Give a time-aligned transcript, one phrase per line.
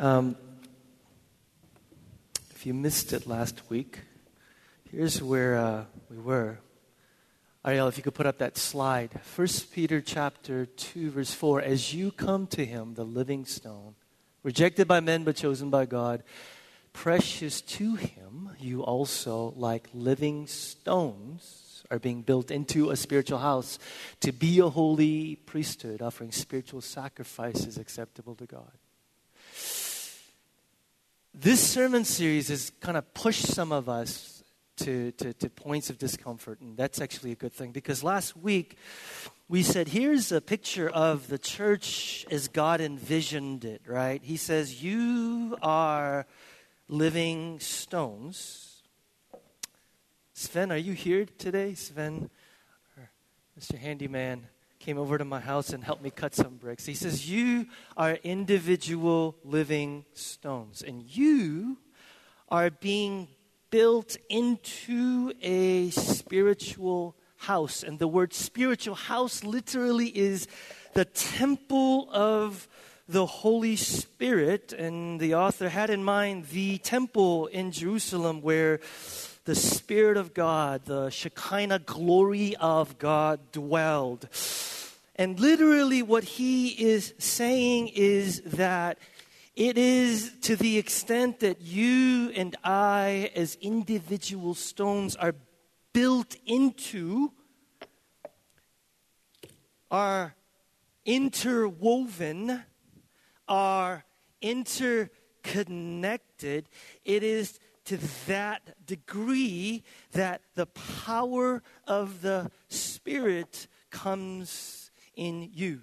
[0.00, 0.36] Um,
[2.52, 3.98] if you missed it last week,
[4.92, 6.60] here's where uh, we were.
[7.64, 9.10] Ariel, if you could put up that slide.
[9.34, 11.62] 1 Peter chapter 2, verse 4.
[11.62, 13.96] As you come to him, the living stone,
[14.44, 16.22] rejected by men but chosen by God,
[16.92, 23.80] precious to him, you also, like living stones, are being built into a spiritual house
[24.20, 28.70] to be a holy priesthood, offering spiritual sacrifices acceptable to God
[31.40, 34.42] this sermon series has kind of pushed some of us
[34.78, 38.76] to, to, to, points of discomfort, and that's actually a good thing because last week
[39.48, 44.20] we said, here's a picture of the church as God envisioned it, right?
[44.22, 46.26] He says, You are
[46.88, 48.82] living stones.
[50.34, 51.74] Sven, are you here today?
[51.74, 52.30] Sven,
[53.58, 53.78] Mr.
[53.78, 54.46] Handyman
[54.88, 56.86] came over to my house and helped me cut some bricks.
[56.86, 61.76] He says, You are individual living stones, and you
[62.48, 63.28] are being
[63.68, 67.82] built into a spiritual house.
[67.82, 70.48] And the word spiritual house literally is
[70.94, 72.66] the temple of
[73.06, 74.72] the Holy Spirit.
[74.72, 78.80] And the author had in mind the temple in Jerusalem where
[79.44, 84.28] the Spirit of God, the Shekinah glory of God dwelled.
[85.18, 88.98] And literally, what he is saying is that
[89.56, 95.34] it is to the extent that you and I, as individual stones, are
[95.92, 97.32] built into,
[99.90, 100.36] are
[101.04, 102.62] interwoven,
[103.48, 104.04] are
[104.40, 106.68] interconnected.
[107.04, 109.82] It is to that degree
[110.12, 114.77] that the power of the Spirit comes
[115.18, 115.82] in you.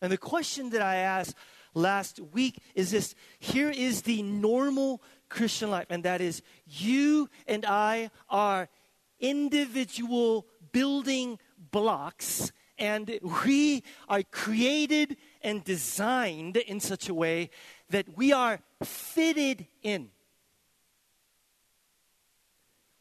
[0.00, 1.34] And the question that I asked
[1.74, 7.66] last week is this here is the normal Christian life, and that is you and
[7.66, 8.68] I are
[9.18, 11.38] individual building
[11.72, 17.50] blocks, and we are created and designed in such a way
[17.90, 20.10] that we are fitted in.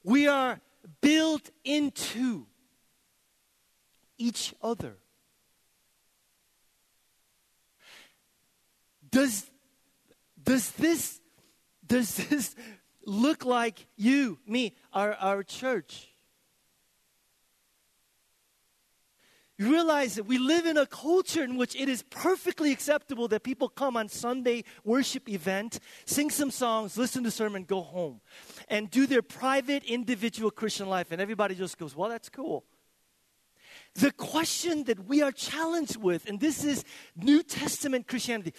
[0.04, 0.60] We are
[1.02, 2.48] built into
[4.18, 4.98] each other.
[9.10, 9.50] Does,
[10.44, 11.22] does this
[11.88, 12.56] does this
[13.06, 16.08] look like you, me, our, our church?
[19.58, 23.44] You realize that we live in a culture in which it is perfectly acceptable that
[23.44, 28.20] people come on Sunday worship event, sing some songs, listen to sermon, go home,
[28.68, 32.66] and do their private individual Christian life, and everybody just goes, "Well, that's cool."
[33.96, 36.84] The question that we are challenged with, and this is
[37.16, 38.54] New Testament Christianity,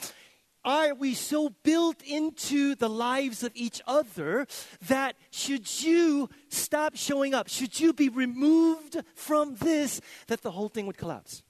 [0.65, 4.47] are we so built into the lives of each other
[4.89, 10.69] that should you stop showing up, should you be removed from this, that the whole
[10.69, 11.43] thing would collapse?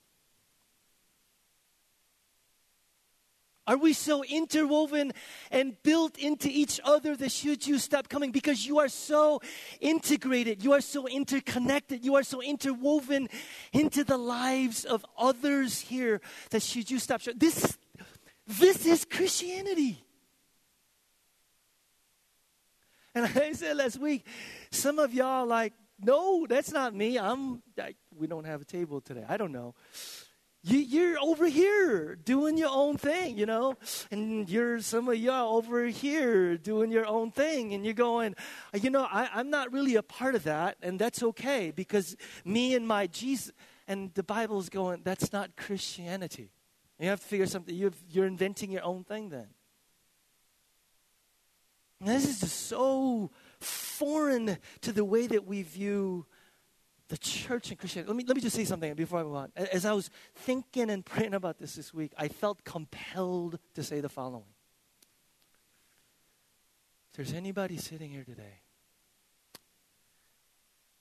[3.67, 5.13] Are we so interwoven
[5.51, 8.31] and built into each other that should you stop coming?
[8.31, 9.41] Because you are so
[9.81, 13.29] integrated, you are so interconnected, you are so interwoven
[13.73, 17.23] into the lives of others here that should you stop?
[17.23, 17.77] This,
[18.47, 20.01] this is Christianity.
[23.17, 24.25] And I said last week,
[24.71, 27.19] some of y'all like, no, that's not me.
[27.19, 27.63] I'm.
[27.81, 29.25] I, we don't have a table today.
[29.27, 29.75] I don't know
[30.67, 33.75] you, are over here doing your own thing, you know,
[34.11, 38.35] and you're some of y'all over here doing your own thing, and you're going,
[38.75, 42.17] uh, you know, I, I'm not really a part of that, and that's okay because
[42.45, 43.53] me and my Jesus,
[43.87, 46.51] and the Bible is going, that's not Christianity.
[46.99, 47.75] You have to figure something.
[47.75, 49.49] you you're inventing your own thing then.
[52.01, 56.27] And this is just so foreign to the way that we view
[57.09, 58.09] the church and Christianity.
[58.09, 59.53] Let me, let me just say something before I move on.
[59.57, 64.01] As I was thinking and praying about this this week, I felt compelled to say
[64.01, 64.45] the following.
[67.11, 68.61] If there's anybody sitting here today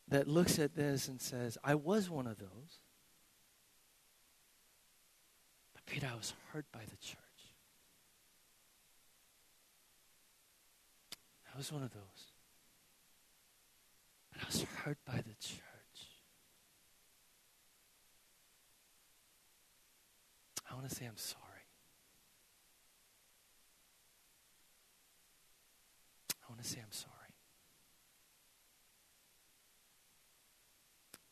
[0.08, 2.80] that looks at this and says, I was one of those,
[5.74, 7.20] but Peter, I was hurt by the church.
[11.54, 12.02] I was one of those.
[14.32, 15.65] But I was hurt by the church.
[20.76, 21.42] I want to say I'm sorry.
[26.44, 27.14] I want to say I'm sorry.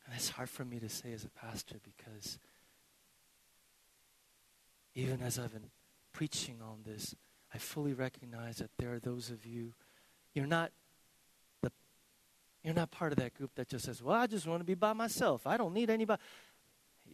[0.06, 2.38] And it's hard for me to say as a pastor because
[4.94, 5.70] even as I've been
[6.14, 7.14] preaching on this,
[7.54, 9.74] I fully recognize that there are those of you,
[10.32, 10.72] you're not
[11.60, 11.70] the
[12.62, 14.72] you're not part of that group that just says, Well, I just want to be
[14.72, 15.46] by myself.
[15.46, 16.22] I don't need anybody.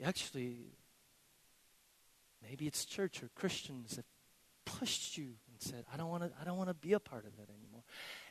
[0.05, 0.59] Actually,
[2.50, 4.05] maybe it's church or Christians that
[4.64, 7.25] pushed you and said, I don't want to I don't want to be a part
[7.25, 7.85] of that anymore.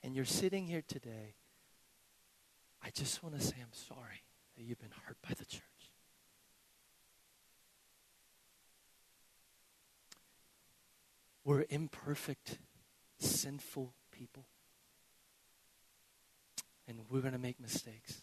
[0.04, 1.36] And you're sitting here today.
[2.84, 4.24] I just want to say I'm sorry
[4.58, 5.64] that you've been hurt by the church.
[11.46, 12.60] We're imperfect,
[13.20, 14.46] sinful people.
[16.90, 18.22] And we're going to make mistakes.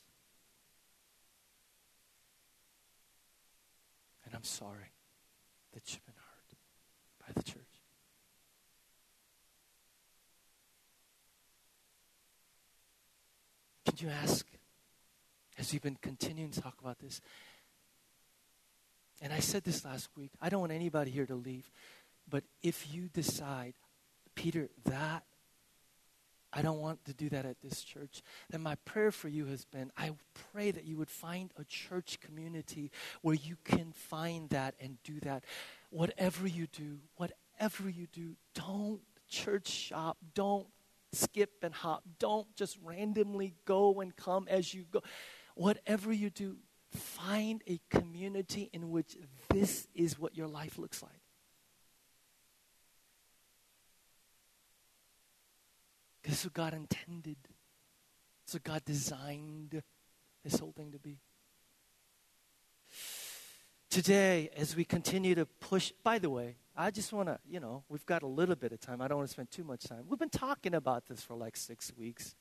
[4.27, 4.91] And I'm sorry
[5.85, 7.63] been hurt by the church.
[13.85, 14.47] Can you ask,
[15.59, 17.21] as we've been continuing to talk about this,
[19.23, 21.71] and I said this last week, I don't want anybody here to leave
[22.29, 23.75] but if you decide,
[24.35, 25.25] Peter, that
[26.57, 29.67] I don't want to do that at this church, then my prayer for you has
[29.67, 30.13] been I
[30.53, 35.21] pray that you would find a church community where you can find that and do
[35.21, 35.45] that.
[35.91, 40.67] Whatever you do, whatever you do, don't church shop, don't
[41.13, 45.03] skip and hop, don't just randomly go and come as you go.
[45.57, 46.57] Whatever you do,
[46.91, 49.19] find a community in which
[49.51, 51.16] this is what your life looks like.
[56.27, 57.37] This is what God intended.
[57.45, 59.81] This is what God designed
[60.43, 61.19] this whole thing to be.
[63.89, 67.85] Today, as we continue to push, by the way, I just want to, you know,
[67.89, 69.01] we've got a little bit of time.
[69.01, 70.05] I don't want to spend too much time.
[70.09, 72.35] We've been talking about this for like six weeks.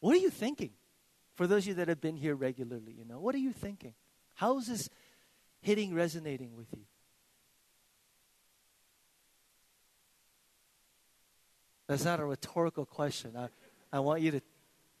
[0.00, 0.72] What are you thinking?
[1.36, 3.94] For those of you that have been here regularly, you know, what are you thinking?
[4.34, 4.90] How is this
[5.60, 6.82] hitting, resonating with you?
[11.90, 13.32] That's not a rhetorical question.
[13.36, 13.48] I,
[13.92, 14.40] I want you to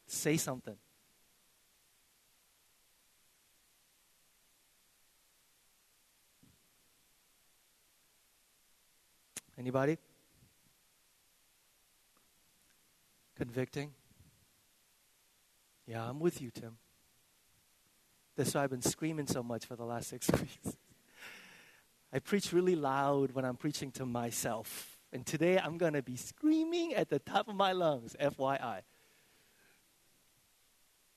[0.08, 0.74] say something.
[9.56, 9.98] Anybody?
[13.36, 13.92] Convicting?
[15.86, 16.76] Yeah, I'm with you, Tim.
[18.34, 20.76] That's why I've been screaming so much for the last six weeks.
[22.12, 24.99] I preach really loud when I'm preaching to myself.
[25.12, 28.82] And today I'm going to be screaming at the top of my lungs, FYI.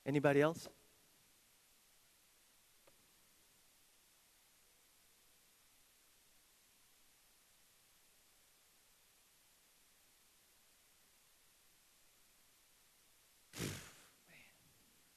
[0.04, 0.68] Anybody else?
[13.58, 13.70] Did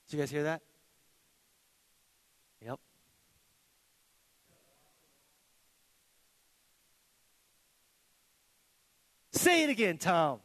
[0.10, 0.62] you guys hear that?
[9.38, 10.40] Say it again, Tom.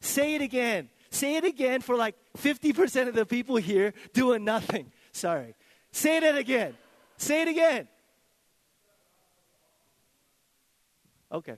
[0.00, 0.88] Say it again.
[1.10, 4.90] Say it again for like 50% of the people here doing nothing.
[5.12, 5.54] Sorry.
[5.92, 6.76] Say it again.
[7.16, 7.88] Say it again.
[11.32, 11.56] Okay.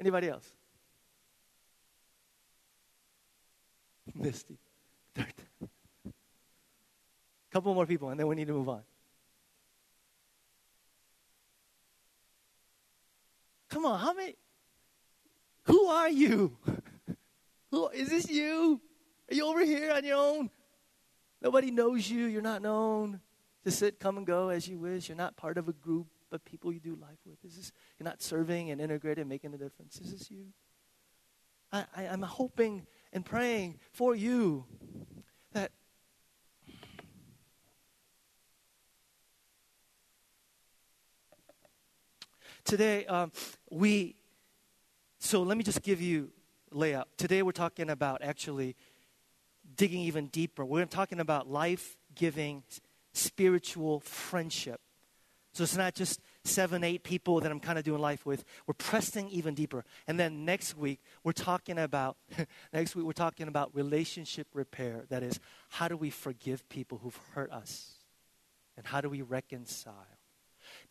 [0.00, 0.48] Anybody else?
[4.14, 4.58] Misty.
[5.14, 5.34] Third.
[7.50, 8.82] Couple more people, and then we need to move on.
[13.68, 14.34] Come on, how many?
[15.64, 16.56] Who are you?
[17.70, 18.80] Who, is this you?
[19.30, 20.50] Are you over here on your own?
[21.40, 22.26] Nobody knows you.
[22.26, 23.20] You're not known.
[23.64, 25.08] Just sit, come and go as you wish.
[25.08, 27.44] You're not part of a group of people you do life with.
[27.44, 29.96] Is this, you're not serving and integrated, making a difference.
[29.96, 30.46] This Is this you?
[31.72, 34.64] I, I, I'm hoping and praying for you
[35.52, 35.70] that
[42.64, 43.32] today um,
[43.70, 44.16] we
[45.22, 46.32] so let me just give you
[46.72, 47.06] layout.
[47.16, 48.74] Today we're talking about actually
[49.76, 50.64] digging even deeper.
[50.64, 52.64] We're talking about life giving
[53.12, 54.80] spiritual friendship.
[55.52, 58.42] So it's not just seven, eight people that I'm kind of doing life with.
[58.66, 59.84] We're pressing even deeper.
[60.08, 62.16] And then next week, we're talking about,
[62.72, 65.04] next week, we're talking about relationship repair.
[65.08, 65.38] That is,
[65.68, 67.92] how do we forgive people who've hurt us?
[68.76, 70.08] And how do we reconcile?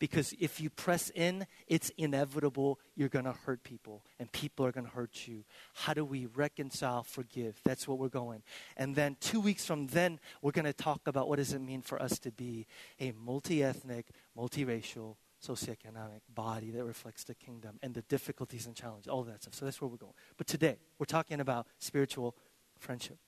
[0.02, 4.72] Because if you press in, it's inevitable you're going to hurt people and people are
[4.72, 5.44] going to hurt you.
[5.74, 7.60] How do we reconcile, forgive?
[7.62, 8.42] That's what we're going.
[8.76, 11.82] And then 2 weeks from then, we're going to talk about what does it mean
[11.82, 12.66] for us to be
[12.98, 14.06] a multi-ethnic,
[14.36, 19.54] multiracial, socioeconomic body that reflects the kingdom and the difficulties and challenges, all that stuff.
[19.54, 20.14] So that's where we're going.
[20.36, 22.34] But today, we're talking about spiritual
[22.80, 23.18] friendship.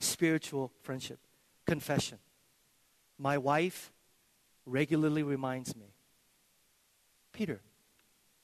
[0.00, 1.18] Spiritual friendship.
[1.64, 2.18] Confession.
[3.18, 3.90] My wife
[4.66, 5.86] regularly reminds me
[7.32, 7.60] Peter,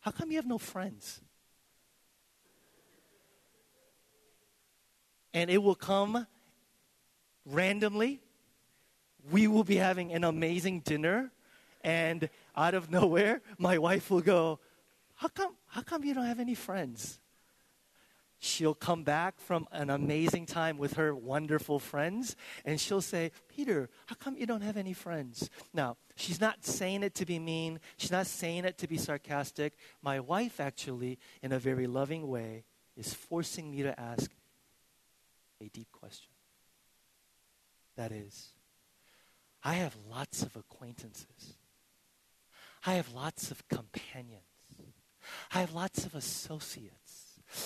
[0.01, 1.21] how come you have no friends?
[5.35, 6.27] And it will come
[7.47, 8.21] randomly.
[9.31, 11.33] We will be having an amazing dinner,
[11.83, 14.59] and out of nowhere, my wife will go,
[15.15, 17.19] How come, how come you don't have any friends?
[18.43, 22.35] She'll come back from an amazing time with her wonderful friends
[22.65, 25.49] and she'll say, Peter, how come you don't have any friends?
[25.73, 29.75] Now, she's not saying it to be mean, she's not saying it to be sarcastic.
[30.03, 32.65] My wife, actually, in a very loving way,
[32.97, 34.29] is forcing me to ask
[35.61, 36.33] a deep question.
[37.97, 38.49] That is,
[39.63, 41.55] I have lots of acquaintances.
[42.85, 44.43] I have lots of companions.
[45.55, 47.02] I have lots of associates.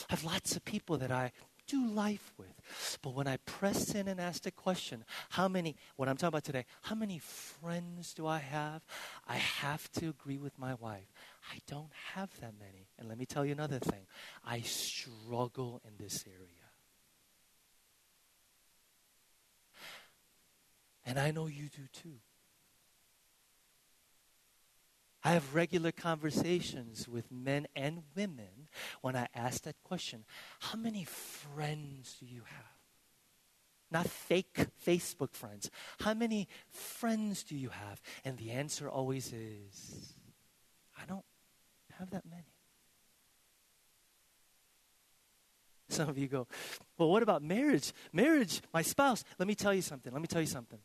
[0.09, 1.33] I have lots of people that I
[1.67, 2.99] do life with.
[3.03, 6.45] But when I press in and ask the question, how many, what I'm talking about
[6.45, 8.85] today, how many friends do I have?
[9.27, 11.13] I have to agree with my wife.
[11.53, 12.89] I don't have that many.
[12.99, 14.07] And let me tell you another thing
[14.45, 16.51] I struggle in this area.
[21.05, 22.19] And I know you do too.
[25.27, 28.69] I have regular conversations with men and women
[29.01, 30.25] when I ask that question
[30.61, 32.77] How many friends do you have?
[33.91, 35.69] Not fake Facebook friends.
[35.99, 38.01] How many friends do you have?
[38.25, 40.15] And the answer always is
[40.97, 41.25] I don't
[41.99, 42.55] have that many.
[45.89, 46.47] Some of you go,
[46.99, 47.93] Well, what about marriage?
[48.13, 49.25] Marriage, my spouse.
[49.41, 50.13] Let me tell you something.
[50.13, 50.79] Let me tell you something.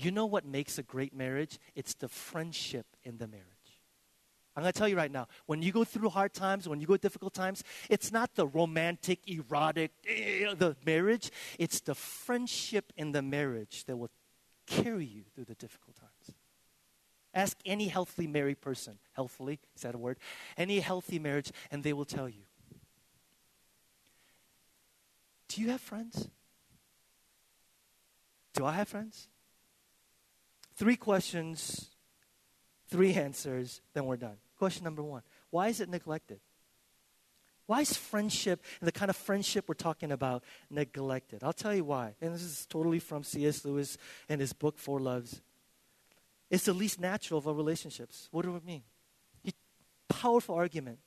[0.00, 1.58] You know what makes a great marriage?
[1.74, 3.46] It's the friendship in the marriage.
[4.54, 6.86] I'm going to tell you right now, when you go through hard times, when you
[6.86, 11.32] go difficult times, it's not the romantic, erotic, eh, the marriage.
[11.58, 14.10] It's the friendship in the marriage that will
[14.68, 16.36] carry you through the difficult times.
[17.34, 20.18] Ask any healthy married person, healthily, is that a word?
[20.56, 22.42] Any healthy marriage, and they will tell you.
[25.48, 26.28] Do you have friends?
[28.54, 29.28] Do I have friends?
[30.78, 31.90] Three questions,
[32.88, 34.36] three answers, then we're done.
[34.56, 36.38] Question number one Why is it neglected?
[37.66, 41.42] Why is friendship the kind of friendship we're talking about neglected?
[41.42, 42.14] I'll tell you why.
[42.20, 43.64] And this is totally from C.S.
[43.64, 45.42] Lewis and his book, Four Loves.
[46.48, 48.28] It's the least natural of our relationships.
[48.30, 48.84] What do I mean?
[49.42, 49.52] He,
[50.08, 51.00] powerful argument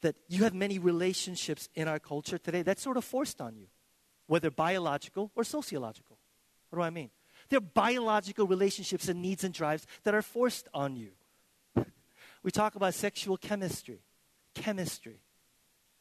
[0.00, 3.66] that you have many relationships in our culture today that's sort of forced on you,
[4.26, 6.18] whether biological or sociological.
[6.70, 7.10] What do I mean?
[7.48, 11.10] They're biological relationships and needs and drives that are forced on you.
[12.44, 14.00] We talk about sexual chemistry,
[14.54, 15.20] chemistry.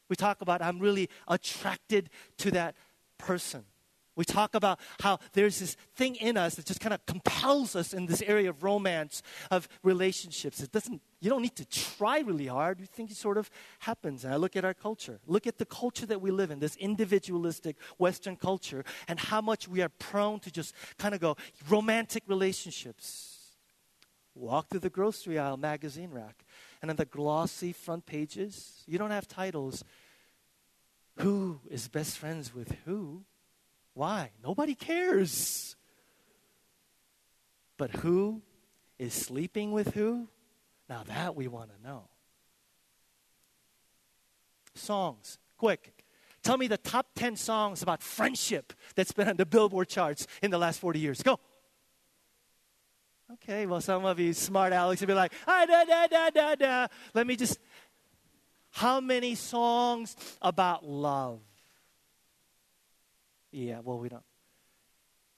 [0.07, 2.75] We talk about I'm really attracted to that
[3.17, 3.65] person.
[4.17, 7.93] We talk about how there's this thing in us that just kind of compels us
[7.93, 9.21] in this area of romance,
[9.51, 10.59] of relationships.
[10.59, 12.79] It doesn't, you don't need to try really hard.
[12.79, 14.25] You think it sort of happens.
[14.25, 15.19] And I look at our culture.
[15.27, 19.67] Look at the culture that we live in, this individualistic Western culture, and how much
[19.67, 21.37] we are prone to just kind of go
[21.69, 23.35] romantic relationships.
[24.33, 26.43] Walk through the grocery aisle magazine rack,
[26.81, 29.83] and on the glossy front pages, you don't have titles.
[31.19, 33.23] Who is best friends with who?
[33.97, 34.29] Why?
[34.43, 35.75] Nobody cares.
[37.77, 38.43] But who
[38.99, 40.27] is sleeping with who?
[40.87, 42.03] Now that we want to know.
[44.75, 46.05] Songs, quick.
[46.43, 50.51] Tell me the top 10 songs about friendship that's been on the Billboard charts in
[50.51, 51.23] the last 40 years.
[51.23, 51.39] Go.
[53.33, 56.53] Okay, well, some of you smart Alex will be like, ah, da, da, da, da,
[56.53, 56.87] da.
[57.15, 57.57] Let me just.
[58.69, 61.39] How many songs about love?
[63.57, 64.23] Yeah, well, we don't.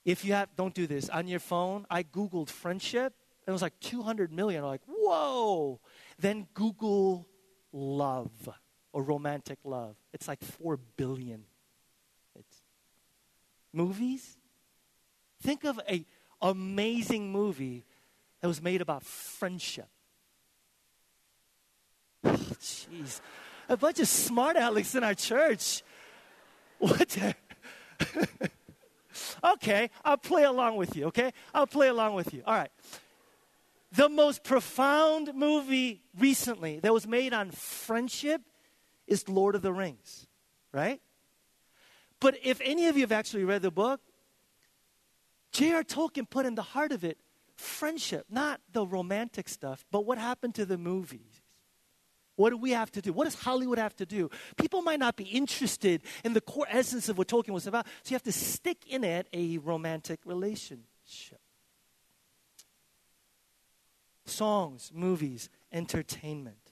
[0.03, 1.07] If you have, don't do this.
[1.07, 3.13] On your phone, I Googled friendship.
[3.45, 4.61] And it was like 200 million.
[4.61, 5.79] I'm like, whoa.
[6.19, 7.25] Then Google
[7.71, 8.49] love
[8.91, 9.95] or romantic love.
[10.11, 11.45] It's like 4 billion.
[12.37, 12.61] It's
[13.71, 14.37] movies.
[15.41, 16.05] Think of a
[16.41, 17.85] amazing movie
[18.41, 19.87] that was made about friendship.
[22.25, 23.21] Jeez.
[23.69, 25.83] a bunch of smart Alex in our church.
[26.79, 27.35] What the?
[29.53, 31.31] okay, I'll play along with you, okay?
[31.53, 32.43] I'll play along with you.
[32.45, 32.71] All right.
[33.91, 38.41] The most profound movie recently that was made on friendship
[39.07, 40.27] is Lord of the Rings,
[40.71, 41.01] right?
[42.19, 44.01] But if any of you have actually read the book,
[45.51, 45.83] J.R.
[45.83, 47.17] Tolkien put in the heart of it
[47.59, 51.28] friendship, not the romantic stuff, but what happened to the movies.
[52.39, 53.11] What do we have to do?
[53.11, 54.29] What does Hollywood have to do?
[54.55, 58.11] People might not be interested in the core essence of what Tolkien was about, so
[58.11, 61.41] you have to stick in it a romantic relationship.
[64.23, 66.68] songs, movies, entertainment.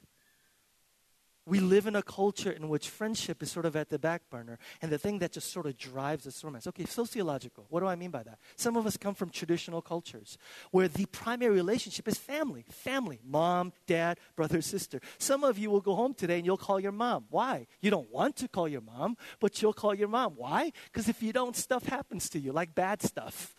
[1.48, 4.60] We live in a culture in which friendship is sort of at the back burner,
[4.82, 6.68] and the thing that just sort of drives us romance.
[6.68, 7.66] Okay, sociological.
[7.70, 8.38] What do I mean by that?
[8.58, 10.38] Some of us come from traditional cultures
[10.72, 12.66] where the primary relationship is family.
[12.70, 13.22] Family.
[13.24, 15.00] Mom, dad, brother, sister.
[15.20, 17.28] Some of you will go home today and you'll call your mom.
[17.30, 17.68] Why?
[17.80, 20.34] You don't want to call your mom, but you'll call your mom.
[20.36, 20.74] Why?
[20.92, 23.56] Because if you don't, stuff happens to you, like bad stuff.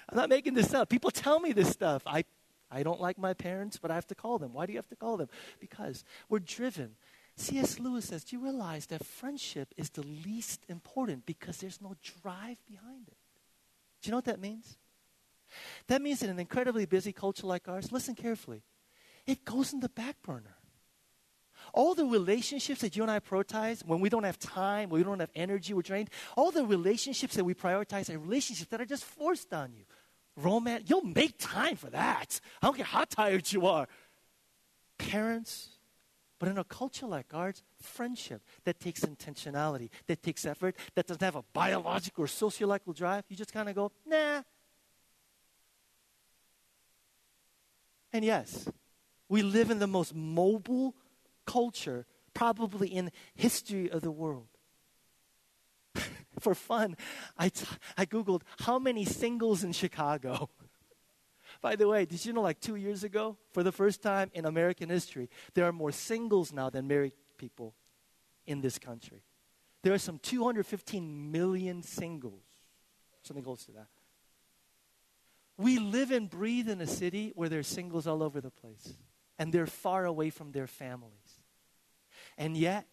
[0.09, 0.89] I'm not making this up.
[0.89, 2.01] People tell me this stuff.
[2.07, 2.23] I
[2.69, 4.53] I don't like my parents, but I have to call them.
[4.53, 5.29] Why do you have to call them?
[5.59, 6.95] Because we're driven.
[7.37, 7.79] C.S.
[7.79, 12.57] Lewis says, Do you realize that friendship is the least important because there's no drive
[12.67, 13.17] behind it?
[14.01, 14.77] Do you know what that means?
[15.87, 18.63] That means in an incredibly busy culture like ours, listen carefully,
[19.25, 20.55] it goes in the back burner.
[21.73, 25.03] All the relationships that you and I prioritize when we don't have time, when we
[25.03, 28.85] don't have energy, we're drained, all the relationships that we prioritize are relationships that are
[28.85, 29.83] just forced on you
[30.37, 32.39] romance, you'll make time for that.
[32.61, 33.87] I don't care how tired you are.
[34.97, 35.69] Parents,
[36.39, 41.21] but in a culture like ours, friendship that takes intentionality, that takes effort, that doesn't
[41.21, 44.41] have a biological or sociological drive, you just kind of go, nah.
[48.13, 48.69] And yes,
[49.27, 50.95] we live in the most mobile
[51.45, 54.47] culture probably in history of the world
[56.39, 56.95] for fun,
[57.37, 57.65] I, t-
[57.97, 60.49] I Googled how many singles in Chicago.
[61.61, 64.45] By the way, did you know like two years ago, for the first time in
[64.45, 67.73] American history, there are more singles now than married people
[68.45, 69.23] in this country?
[69.83, 72.43] There are some 215 million singles,
[73.23, 73.87] something close to that.
[75.57, 78.93] We live and breathe in a city where there's singles all over the place,
[79.39, 81.41] and they're far away from their families.
[82.37, 82.85] And yet,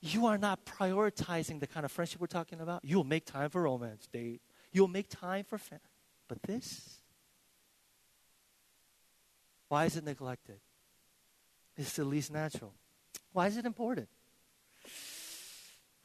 [0.00, 2.84] you are not prioritizing the kind of friendship we're talking about.
[2.84, 4.40] You'll make time for romance date.
[4.72, 5.82] You'll make time for family.
[6.28, 7.00] But this,
[9.68, 10.60] why is it neglected?
[11.76, 12.74] It's the least natural.
[13.32, 14.08] Why is it important?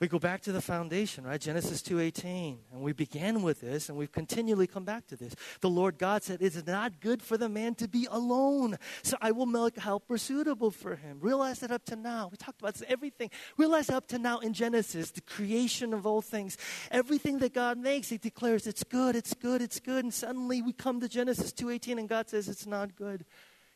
[0.01, 1.39] We go back to the foundation right?
[1.39, 5.35] Genesis 2.18 and we began with this and we've continually come back to this.
[5.61, 9.15] The lord god said it is not good for the man to be alone so
[9.21, 11.19] i will make a helper suitable for him.
[11.21, 13.29] Realize that up to now we talked about this, everything.
[13.57, 16.57] Realize up to now in genesis the creation of all things
[16.89, 20.03] everything that god makes he declares it's good it's good it's good.
[20.03, 23.23] And suddenly we come to genesis 2.18 and god says it's not good.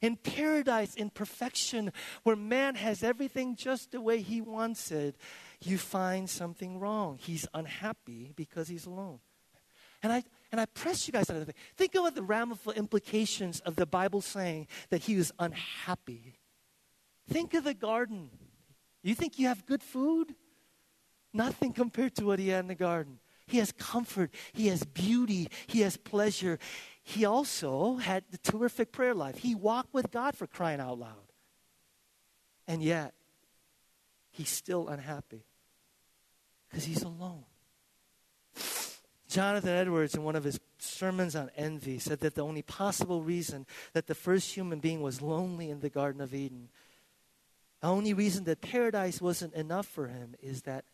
[0.01, 1.91] In paradise, in perfection,
[2.23, 5.15] where man has everything just the way he wants it,
[5.61, 7.17] you find something wrong.
[7.21, 9.19] He's unhappy because he's alone.
[10.03, 11.55] And I, and I press you guys on that.
[11.75, 16.39] Think about the ramifications implications of the Bible saying that he was unhappy.
[17.29, 18.29] Think of the garden.
[19.01, 20.35] You think you have good food?
[21.33, 23.19] Nothing compared to what he had in the garden.
[23.47, 26.57] He has comfort, he has beauty, he has pleasure.
[27.03, 29.37] He also had the terrific prayer life.
[29.37, 31.31] He walked with God for crying out loud.
[32.67, 33.13] And yet,
[34.35, 35.45] he's still unhappy
[36.69, 37.45] because he's alone.
[39.29, 43.65] Jonathan Edwards, in one of his sermons on envy, said that the only possible reason
[43.93, 46.69] that the first human being was lonely in the Garden of Eden,
[47.81, 50.85] the only reason that paradise wasn't enough for him is that,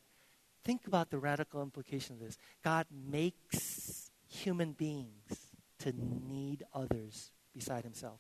[0.63, 5.47] think about the radical implication of this God makes human beings
[5.79, 8.19] to need others beside himself.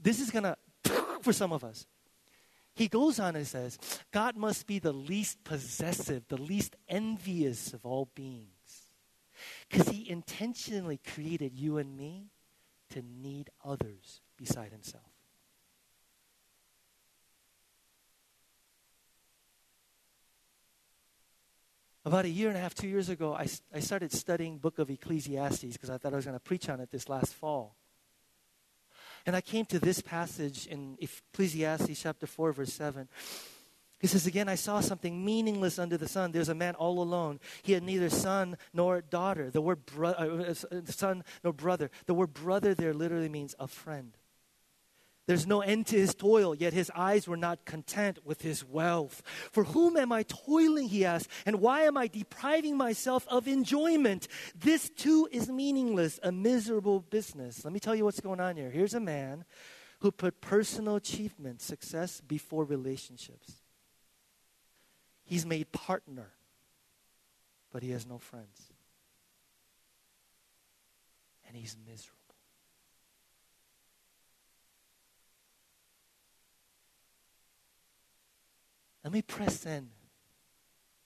[0.00, 0.44] This is going
[0.84, 0.92] to,
[1.22, 1.86] for some of us,
[2.78, 3.76] he goes on and says,
[4.12, 8.92] God must be the least possessive, the least envious of all beings.
[9.68, 12.28] Because he intentionally created you and me
[12.90, 15.02] to need others beside himself.
[22.04, 24.88] About a year and a half, two years ago, I, I started studying book of
[24.88, 27.77] Ecclesiastes because I thought I was going to preach on it this last fall.
[29.28, 33.10] And I came to this passage in Ecclesiastes chapter 4, verse 7.
[34.00, 36.32] He says, Again, I saw something meaningless under the sun.
[36.32, 37.38] There's a man all alone.
[37.62, 39.50] He had neither son nor daughter.
[39.50, 41.90] The word bro- uh, uh son nor brother.
[42.06, 44.16] The word brother there literally means a friend.
[45.28, 49.22] There's no end to his toil, yet his eyes were not content with his wealth.
[49.52, 54.26] For whom am I toiling, he asked, and why am I depriving myself of enjoyment?
[54.58, 57.62] This too is meaningless, a miserable business.
[57.62, 58.70] Let me tell you what's going on here.
[58.70, 59.44] Here's a man
[59.98, 63.52] who put personal achievement, success, before relationships.
[65.26, 66.30] He's made partner,
[67.70, 68.72] but he has no friends.
[71.46, 72.17] And he's miserable.
[79.08, 79.88] Let me press in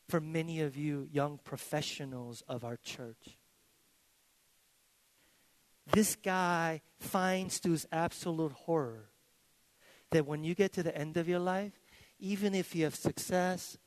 [0.08, 3.38] for many of you young professionals of our church.
[5.86, 9.10] this guy finds to his absolute horror
[10.10, 11.78] that when you get to the end of your life,
[12.18, 13.78] even if you have success,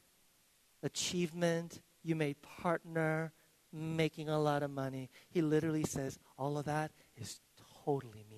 [0.81, 3.33] achievement, you made partner,
[3.73, 7.41] making a lot of money, he literally says all of that is
[7.83, 8.34] totally meaningless.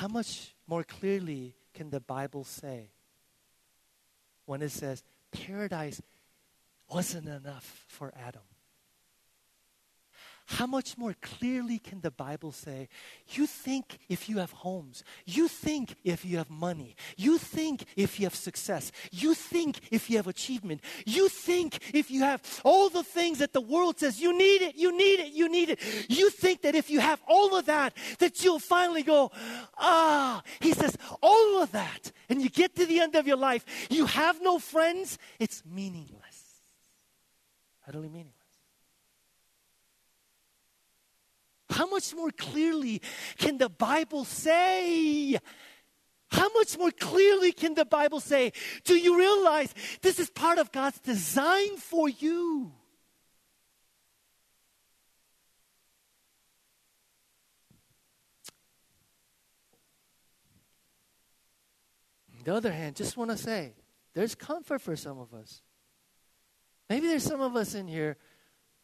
[0.00, 2.88] How much more clearly can the Bible say
[4.46, 6.00] when it says paradise
[6.90, 8.40] wasn't enough for Adam?
[10.50, 12.88] How much more clearly can the Bible say,
[13.28, 18.18] you think if you have homes, you think if you have money, you think if
[18.18, 22.88] you have success, you think if you have achievement, you think if you have all
[22.88, 25.78] the things that the world says, you need it, you need it, you need it.
[26.08, 29.30] You think that if you have all of that, that you'll finally go,
[29.78, 33.64] ah, he says, all of that, and you get to the end of your life,
[33.88, 36.18] you have no friends, it's meaningless.
[37.86, 38.39] Utterly meaningless.
[41.70, 43.00] How much more clearly
[43.38, 45.38] can the Bible say?
[46.30, 48.52] How much more clearly can the Bible say?
[48.84, 52.72] Do you realize this is part of God's design for you?
[62.38, 63.74] On the other hand, just want to say
[64.14, 65.62] there's comfort for some of us.
[66.88, 68.16] Maybe there's some of us in here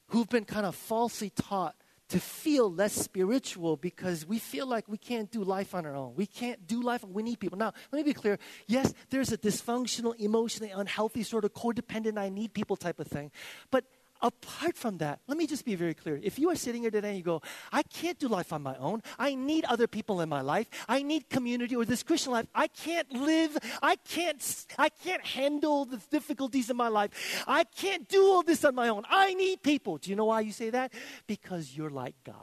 [0.08, 1.74] who've been kind of falsely taught
[2.08, 6.14] to feel less spiritual because we feel like we can't do life on our own.
[6.14, 7.58] We can't do life, we need people.
[7.58, 8.38] Now, let me be clear.
[8.66, 13.32] Yes, there's a dysfunctional, emotionally unhealthy, sort of codependent, I need people type of thing.
[13.70, 13.84] But
[14.22, 16.20] apart from that, let me just be very clear.
[16.22, 18.76] If you are sitting here today and you go, I can't do life on my
[18.76, 19.02] own.
[19.18, 20.68] I need other people in my life.
[20.88, 22.46] I need community or this Christian life.
[22.54, 23.56] I can't live.
[23.82, 27.44] I can't, I can't handle the difficulties in my life.
[27.46, 29.04] I can't do all this on my own.
[29.08, 29.98] I need people.
[29.98, 30.92] Do you know why you say that?
[31.26, 32.36] Because you're like God.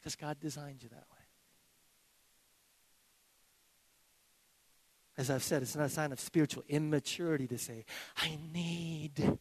[0.00, 1.18] Because God designed you that way.
[5.18, 7.84] As I've said, it's not a sign of spiritual immaturity to say,
[8.16, 9.38] I need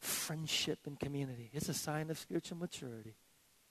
[0.00, 1.50] friendship and community.
[1.52, 3.16] It's a sign of spiritual maturity.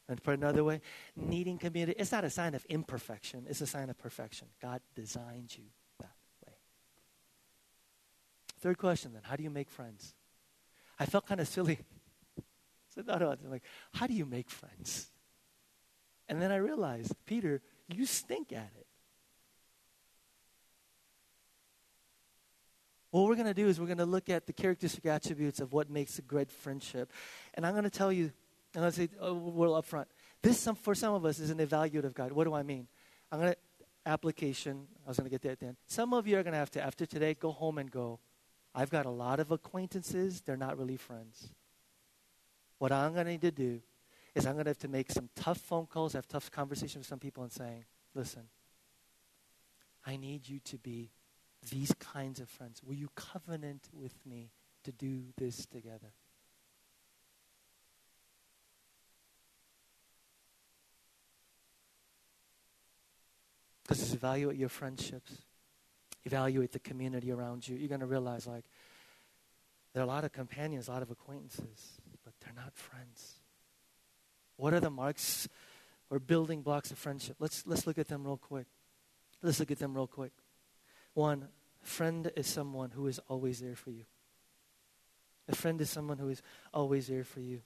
[0.08, 0.82] And put another way,
[1.16, 4.48] needing community, it's not a sign of imperfection, it's a sign of perfection.
[4.60, 5.66] God designed you
[6.00, 6.16] that
[6.48, 6.54] way.
[8.60, 10.16] Third question then, how do you make friends?
[11.00, 11.78] I felt kind of silly.
[12.96, 13.64] so no, no, I'm like,
[13.94, 15.12] how do you make friends?
[16.28, 18.88] And then I realized, Peter, you stink at it.
[23.12, 25.74] What we're going to do is we're going to look at the characteristic attributes of
[25.74, 27.12] what makes a great friendship.
[27.56, 28.32] And I'm going to tell you,
[28.76, 30.08] and I'll say oh, well up front,
[30.44, 32.32] this some, for some of us is an evaluative guide.
[32.32, 32.88] What do I mean?
[33.32, 33.58] I'm going to,
[34.06, 35.78] application, I was going to get there at the end.
[35.88, 38.20] Some of you are going to have to, after today, go home and go,
[38.74, 41.50] I've got a lot of acquaintances, they're not really friends.
[42.78, 43.82] What I'm going to need to do
[44.36, 47.08] is I'm going to have to make some tough phone calls, have tough conversations with
[47.08, 48.44] some people and saying, listen,
[50.06, 51.10] I need you to be
[51.70, 52.82] these kinds of friends?
[52.84, 54.52] Will you covenant with me
[54.84, 56.14] to do this together?
[63.84, 65.34] Because evaluate your friendships,
[66.24, 67.76] evaluate the community around you.
[67.76, 68.66] You're going to realize, like,
[69.94, 73.40] there are a lot of companions, a lot of acquaintances, but they're not friends.
[74.58, 75.48] What are the marks
[76.12, 77.38] or building blocks of friendship?
[77.40, 78.68] Let's, let's look at them real quick.
[79.42, 80.34] Let's look at them real quick.
[81.20, 81.50] One,
[81.82, 84.06] friend is someone who is always there for you.
[85.50, 86.42] A friend is someone who is
[86.74, 87.62] always there for you.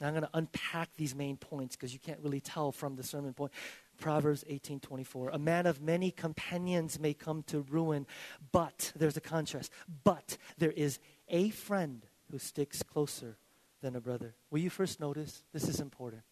[0.00, 3.02] Now I'm going to unpack these main points because you can't really tell from the
[3.02, 3.50] sermon point.
[3.98, 5.30] Proverbs 18:24.
[5.32, 8.06] A man of many companions may come to ruin,
[8.52, 9.72] but there's a contrast.
[10.04, 13.38] But there is a friend who sticks closer
[13.80, 14.36] than a brother.
[14.52, 16.22] Will you first notice this is important?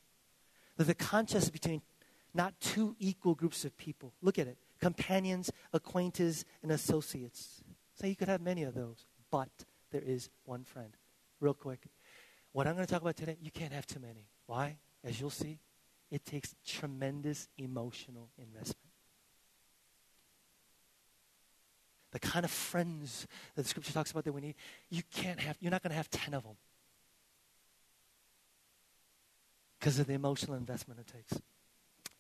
[0.77, 1.83] That the contrast between
[2.33, 4.13] not two equal groups of people.
[4.23, 7.63] Look at it companions, acquaintances, and associates.
[7.95, 9.49] So you could have many of those, but
[9.91, 10.97] there is one friend.
[11.41, 11.87] Real quick.
[12.53, 14.29] What I'm going to talk about today, you can't have too many.
[14.47, 14.79] Why?
[15.05, 15.59] As you'll see,
[16.11, 18.79] it takes tremendous emotional investment.
[22.13, 24.55] The kind of friends that the scripture talks about that we need,
[24.89, 26.57] you can't have, you're not going to have 10 of them
[29.79, 31.43] because of the emotional investment it takes.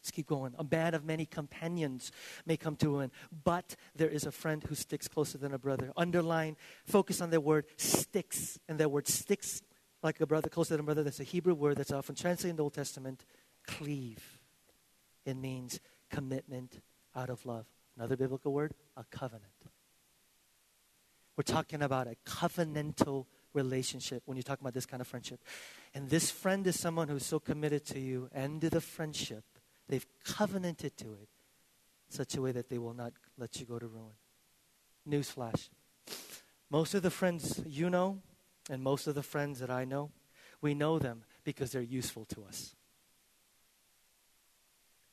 [0.06, 0.54] Let's keep going.
[0.56, 2.12] A band of many companions
[2.46, 3.10] may come to an,
[3.42, 5.90] but there is a friend who sticks closer than a brother.
[5.96, 8.56] Underline, focus on the word sticks.
[8.68, 9.62] And that word sticks
[10.04, 11.02] like a brother, closer than a brother.
[11.02, 13.24] That's a Hebrew word that's often translated in the Old Testament,
[13.66, 14.38] cleave.
[15.24, 16.80] It means commitment
[17.16, 17.66] out of love.
[17.96, 19.50] Another biblical word, a covenant.
[21.36, 25.40] We're talking about a covenantal relationship when you're talking about this kind of friendship.
[25.94, 29.42] And this friend is someone who's so committed to you and to the friendship,
[29.88, 31.28] they've covenanted to it
[32.08, 34.14] such a way that they will not let you go to ruin.
[35.08, 35.68] Newsflash.
[36.70, 38.20] Most of the friends you know,
[38.70, 40.10] and most of the friends that I know,
[40.60, 42.74] we know them because they're useful to us.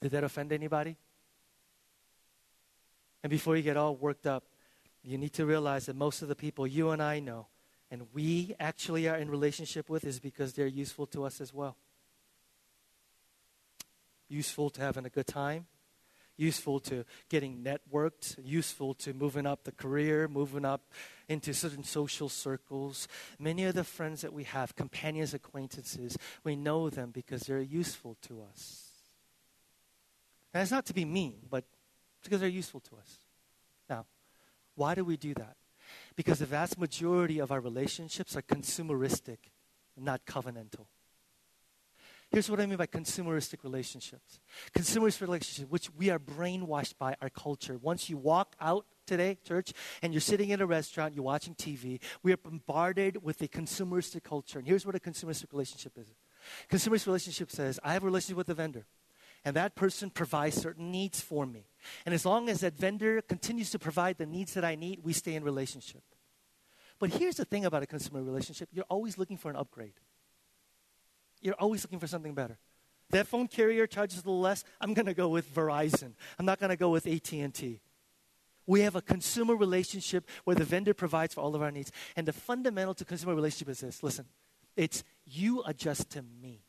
[0.01, 0.97] Did that offend anybody?
[3.23, 4.43] And before you get all worked up,
[5.03, 7.47] you need to realize that most of the people you and I know
[7.93, 11.77] and we actually are in relationship with is because they're useful to us as well.
[14.33, 15.67] Useful to having a good time,
[16.37, 20.91] useful to getting networked, useful to moving up the career, moving up
[21.29, 23.07] into certain social circles.
[23.37, 28.17] Many of the friends that we have, companions, acquaintances, we know them because they're useful
[28.23, 28.89] to us.
[30.51, 31.65] And it's not to be mean, but
[32.23, 33.19] because they're useful to us.
[33.87, 34.07] Now,
[34.73, 35.57] why do we do that?
[36.15, 39.37] Because the vast majority of our relationships are consumeristic,
[39.95, 40.87] not covenantal.
[42.33, 44.39] Here's what I mean by consumeristic relationships.
[44.75, 47.77] Consumerist relationships, which we are brainwashed by our culture.
[47.77, 51.99] Once you walk out today, church, and you're sitting in a restaurant, you're watching TV,
[52.23, 54.57] we are bombarded with a consumeristic culture.
[54.57, 56.07] And here's what a consumeristic relationship is.
[56.71, 58.87] Consumeristic relationship says, I have a relationship with a vendor
[59.45, 61.67] and that person provides certain needs for me.
[62.05, 65.13] And as long as that vendor continues to provide the needs that I need, we
[65.13, 66.01] stay in relationship.
[66.99, 69.93] But here's the thing about a consumer relationship you're always looking for an upgrade.
[71.43, 72.57] You're always looking for something better.
[73.11, 74.63] That phone carrier charges a little less.
[74.81, 76.13] I'm going to go with Verizon.
[76.39, 77.81] I'm not going to go with AT&T.
[78.65, 81.91] We have a consumer relationship where the vendor provides for all of our needs.
[82.15, 84.25] And the fundamental to consumer relationship is this listen,
[84.77, 86.63] it's you adjust to me.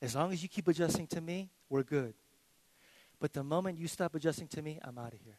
[0.00, 2.14] As long as you keep adjusting to me, we're good.
[3.18, 5.38] But the moment you stop adjusting to me, I'm out of here.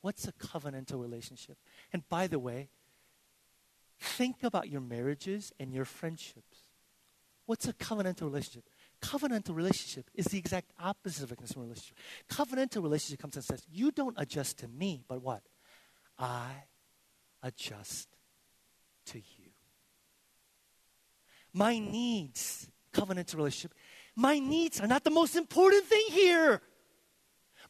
[0.00, 1.58] What's a covenantal relationship?
[1.92, 2.70] And by the way,
[4.00, 6.58] think about your marriages and your friendships.
[7.46, 8.64] What's a covenantal relationship?
[9.02, 11.96] Covenantal relationship is the exact opposite of a consumer relationship.
[12.30, 15.42] Covenantal relationship comes and says, You don't adjust to me, but what?
[16.18, 16.64] I
[17.42, 18.08] adjust
[19.06, 19.50] to you.
[21.52, 23.74] My needs, covenantal relationship,
[24.14, 26.62] my needs are not the most important thing here.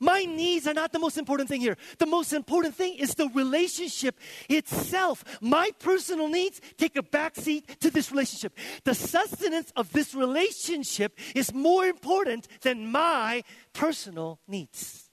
[0.00, 1.76] My needs are not the most important thing here.
[1.98, 5.22] The most important thing is the relationship itself.
[5.42, 8.56] My personal needs take a backseat to this relationship.
[8.84, 15.09] The sustenance of this relationship is more important than my personal needs.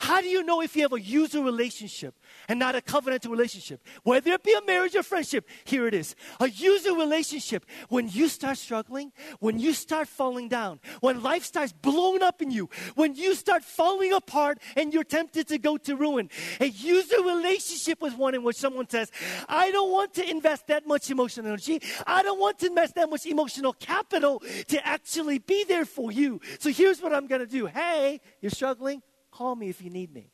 [0.00, 2.14] How do you know if you have a user relationship
[2.48, 3.84] and not a covenantal relationship?
[4.04, 6.14] Whether it be a marriage or friendship, here it is.
[6.38, 11.72] A user relationship, when you start struggling, when you start falling down, when life starts
[11.72, 15.96] blowing up in you, when you start falling apart and you're tempted to go to
[15.96, 16.30] ruin.
[16.60, 19.10] A user relationship with one in which someone says,
[19.48, 21.82] I don't want to invest that much emotional energy.
[22.06, 26.40] I don't want to invest that much emotional capital to actually be there for you.
[26.60, 27.66] So here's what I'm going to do.
[27.66, 29.02] Hey, you're struggling?
[29.38, 30.32] Call me if you need me.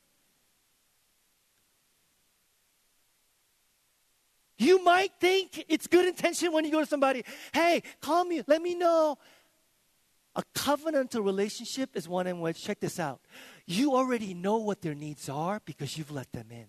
[4.57, 8.62] You might think it's good intention when you go to somebody, hey, call me, let
[8.62, 9.19] me know.
[10.35, 13.21] A covenantal relationship is one in which, check this out,
[13.67, 16.69] you already know what their needs are because you've let them in.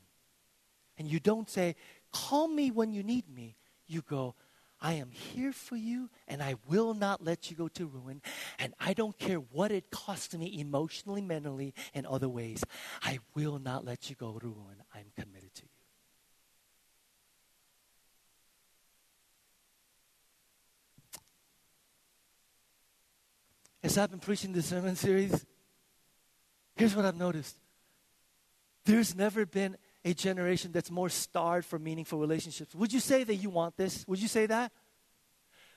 [0.98, 1.78] And you don't say,
[2.12, 3.56] call me when you need me.
[3.88, 4.36] You go,
[4.86, 8.22] I am here for you and I will not let you go to ruin.
[8.60, 12.64] And I don't care what it costs me emotionally, mentally, and other ways.
[13.02, 14.84] I will not let you go to ruin.
[14.94, 15.70] I'm committed to you.
[23.82, 25.48] As I've been preaching this sermon series,
[26.76, 27.58] here's what I've noticed.
[28.86, 32.76] There's never been a generation that's more starved for meaningful relationships.
[32.76, 34.06] Would you say that you want this?
[34.08, 34.72] Would you say that?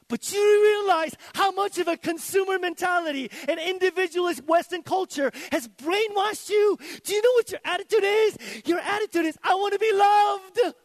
[0.06, 6.50] But you realize how much of a consumer mentality and individualist Western culture has brainwashed
[6.50, 6.78] you.
[7.04, 8.36] Do you know what your attitude is?
[8.66, 10.76] Your attitude is, I want to be loved,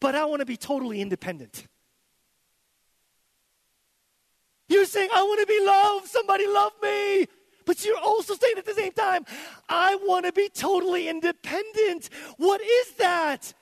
[0.00, 1.66] but I want to be totally independent.
[4.68, 7.26] You're saying, I want to be loved, somebody love me.
[7.66, 9.26] But you're also saying at the same time,
[9.68, 12.08] I want to be totally independent.
[12.38, 13.52] What is that?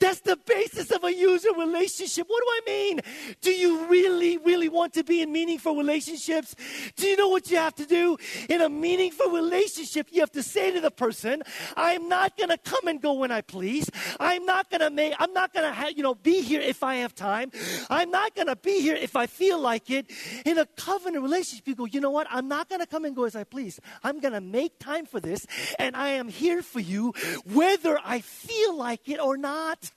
[0.00, 2.26] That's the basis of a user relationship.
[2.26, 3.00] What do I mean?
[3.42, 6.56] Do you really, really want to be in meaningful relationships?
[6.96, 8.16] Do you know what you have to do?
[8.48, 11.42] In a meaningful relationship, you have to say to the person,
[11.76, 13.90] I'm not going to come and go when I please.
[14.18, 16.82] I'm not going to make, I'm not going to, ha- you know, be here if
[16.82, 17.50] I have time.
[17.90, 20.10] I'm not going to be here if I feel like it.
[20.46, 22.26] In a covenant relationship, you go, you know what?
[22.30, 23.78] I'm not going to come and go as I please.
[24.02, 25.46] I'm going to make time for this,
[25.78, 27.12] and I am here for you
[27.44, 29.89] whether I feel like it or not.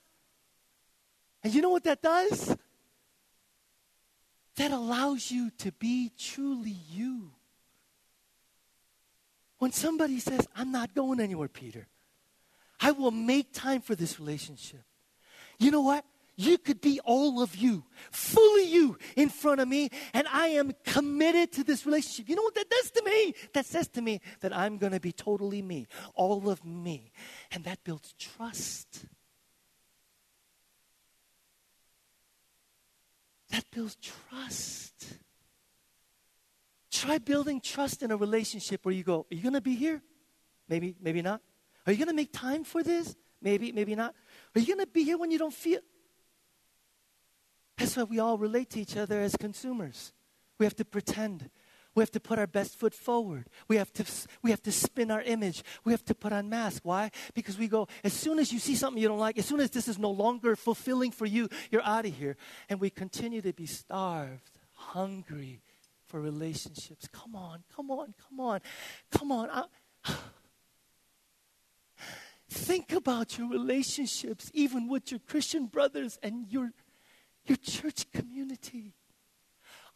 [1.44, 2.56] And you know what that does?
[4.56, 7.32] That allows you to be truly you.
[9.58, 11.86] When somebody says, I'm not going anywhere, Peter,
[12.80, 14.82] I will make time for this relationship.
[15.58, 16.04] You know what?
[16.36, 20.72] You could be all of you, fully you in front of me, and I am
[20.84, 22.28] committed to this relationship.
[22.28, 23.34] You know what that does to me?
[23.52, 27.12] That says to me that I'm going to be totally me, all of me.
[27.52, 29.06] And that builds trust.
[33.50, 34.92] That builds trust.
[36.90, 40.00] Try building trust in a relationship where you go, Are you going to be here?
[40.68, 41.40] Maybe, maybe not.
[41.86, 43.14] Are you going to make time for this?
[43.42, 44.14] Maybe, maybe not.
[44.54, 45.80] Are you going to be here when you don't feel?
[47.76, 50.12] That's why we all relate to each other as consumers.
[50.58, 51.50] We have to pretend.
[51.94, 53.46] We have to put our best foot forward.
[53.68, 54.04] We have to,
[54.42, 55.62] we have to spin our image.
[55.84, 56.80] We have to put on mask.
[56.84, 57.10] Why?
[57.34, 59.70] Because we go, as soon as you see something you don't like, as soon as
[59.70, 62.36] this is no longer fulfilling for you, you're out of here.
[62.68, 65.62] And we continue to be starved, hungry
[66.06, 67.08] for relationships.
[67.12, 68.60] Come on, come on, come on,
[69.10, 69.50] come on.
[69.50, 69.64] I,
[72.50, 76.72] think about your relationships, even with your Christian brothers and your,
[77.46, 78.94] your church community.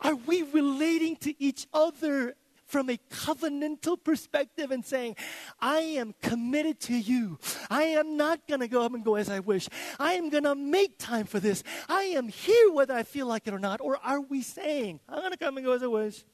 [0.00, 2.34] Are we relating to each other
[2.68, 5.16] from a covenantal perspective and saying,
[5.58, 7.38] I am committed to you.
[7.70, 9.68] I am not going to go up and go as I wish.
[9.98, 11.64] I am going to make time for this.
[11.88, 13.80] I am here whether I feel like it or not.
[13.80, 16.24] Or are we saying, I'm going to come and go as I wish.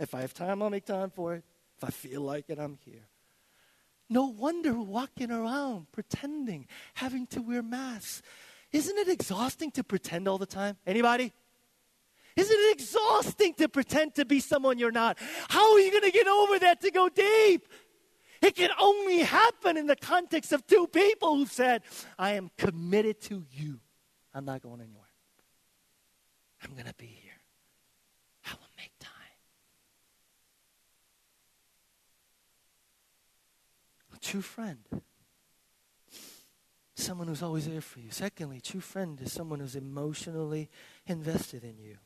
[0.00, 1.44] If I have time, I'll make time for it.
[1.78, 3.06] If I feel like it, I'm here.
[4.08, 8.22] No wonder walking around pretending, having to wear masks.
[8.72, 10.76] Isn't it exhausting to pretend all the time?
[10.84, 11.32] Anybody?
[12.36, 15.18] Isn't it exhausting to pretend to be someone you're not?
[15.48, 17.66] How are you going to get over that to go deep?
[18.42, 21.82] It can only happen in the context of two people who said,
[22.18, 23.80] I am committed to you.
[24.32, 25.04] I'm not going anywhere.
[26.62, 27.32] I'm going to be here.
[28.46, 29.12] I will make time.
[34.14, 34.78] A true friend.
[36.94, 38.10] Someone who's always there for you.
[38.10, 40.70] Secondly, true friend is someone who's emotionally
[41.06, 41.96] invested in you.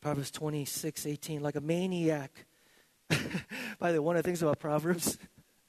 [0.00, 2.46] Proverbs 26, 18, like a maniac.
[3.78, 5.18] By the way, one of the things about Proverbs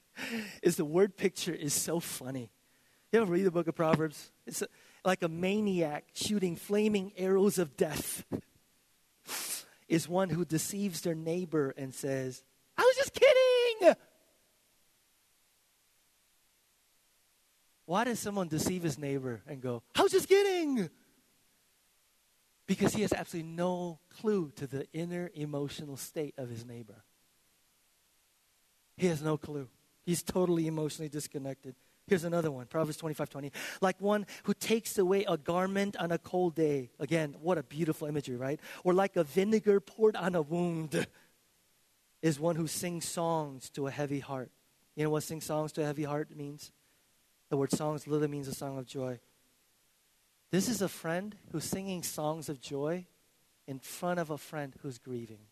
[0.62, 2.50] is the word picture is so funny.
[3.12, 4.32] You ever read the book of Proverbs?
[4.46, 4.62] It's
[5.04, 8.24] like a maniac shooting flaming arrows of death.
[9.88, 12.42] is one who deceives their neighbor and says,
[12.76, 13.94] I was just kidding.
[17.86, 20.88] Why does someone deceive his neighbor and go, I was just kidding?
[22.66, 27.04] Because he has absolutely no clue to the inner emotional state of his neighbor.
[28.96, 29.68] He has no clue.
[30.04, 31.74] He's totally emotionally disconnected.
[32.06, 33.52] Here's another one Proverbs 25 20.
[33.80, 36.90] Like one who takes away a garment on a cold day.
[37.00, 38.60] Again, what a beautiful imagery, right?
[38.84, 41.06] Or like a vinegar poured on a wound
[42.22, 44.50] is one who sings songs to a heavy heart.
[44.96, 46.72] You know what sing songs to a heavy heart means?
[47.48, 49.18] The word songs literally means a song of joy.
[50.50, 53.06] This is a friend who's singing songs of joy
[53.66, 55.46] in front of a friend who's grieving.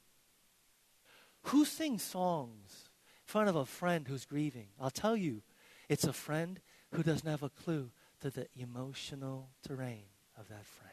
[1.44, 2.88] Who sings songs
[3.22, 4.68] in front of a friend who's grieving?
[4.80, 5.42] I'll tell you,
[5.88, 6.60] it's a friend
[6.92, 10.04] who doesn't have a clue to the emotional terrain
[10.38, 10.92] of that friend.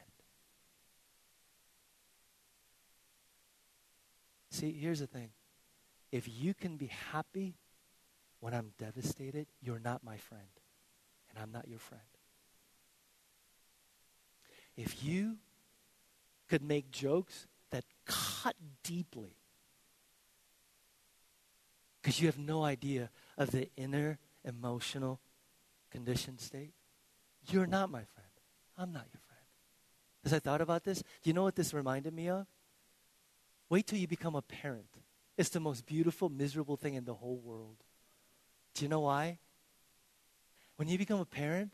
[4.49, 5.29] See, here's the thing.
[6.11, 7.55] If you can be happy
[8.39, 10.49] when I'm devastated, you're not my friend,
[11.29, 12.01] and I'm not your friend.
[14.79, 15.35] If you
[16.47, 19.35] could make jokes that cut deeply,
[22.01, 25.19] because you have no idea of the inner emotional
[25.91, 26.71] condition state,
[27.49, 28.29] you're not my friend.
[28.77, 29.43] I'm not your friend.
[30.23, 32.47] As I thought about this, you know what this reminded me of?
[33.67, 34.95] Wait till you become a parent.
[35.37, 37.83] It's the most beautiful, miserable thing in the whole world.
[38.75, 39.39] Do you know why?
[40.77, 41.73] When you become a parent,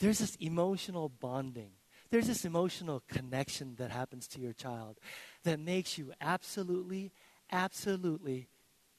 [0.00, 1.70] there's this emotional bonding
[2.12, 5.00] there's this emotional connection that happens to your child
[5.44, 7.10] that makes you absolutely,
[7.50, 8.48] absolutely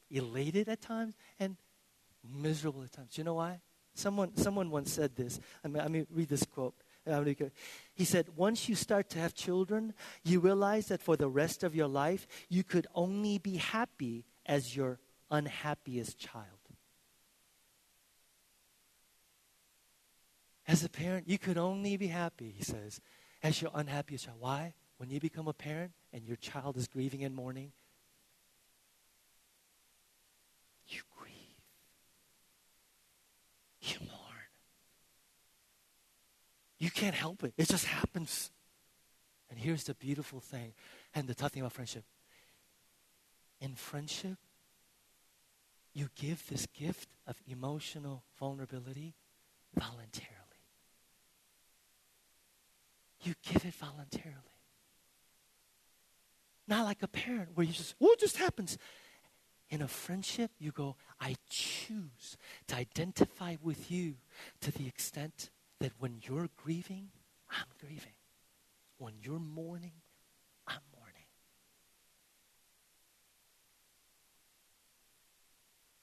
[0.10, 1.56] elated at times and
[2.28, 3.16] miserable at times.
[3.16, 3.62] You know why?
[3.94, 5.40] Someone, someone once said this.
[5.64, 6.74] I mean, I mean, read this quote.
[7.94, 9.94] He said, Once you start to have children,
[10.24, 14.76] you realize that for the rest of your life, you could only be happy as
[14.76, 14.98] your
[15.30, 16.63] unhappiest child.
[20.74, 23.00] As a parent, you could only be happy, he says,
[23.44, 24.38] as your unhappiest child.
[24.40, 24.74] Why?
[24.98, 27.74] When you become a parent and your child is grieving and mourning,
[30.88, 31.36] you grieve.
[33.82, 34.48] You mourn.
[36.80, 37.54] You can't help it.
[37.56, 38.50] It just happens.
[39.52, 40.74] And here's the beautiful thing
[41.14, 42.04] and the tough thing about friendship.
[43.62, 44.40] In friendship,
[45.94, 49.14] you give this gift of emotional vulnerability
[49.76, 50.43] voluntarily.
[53.24, 54.38] You give it voluntarily.
[56.68, 58.78] Not like a parent where you just, oh, it just happens.
[59.70, 64.16] In a friendship, you go, I choose to identify with you
[64.62, 65.50] to the extent
[65.80, 67.10] that when you're grieving,
[67.50, 68.14] I'm grieving.
[68.98, 69.94] When you're mourning,
[70.68, 71.14] I'm mourning.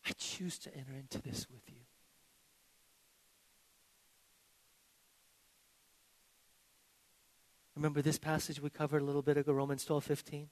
[0.06, 1.82] I choose to enter into this with you.
[7.80, 10.48] Remember this passage we covered a little bit ago, Romans 12 15?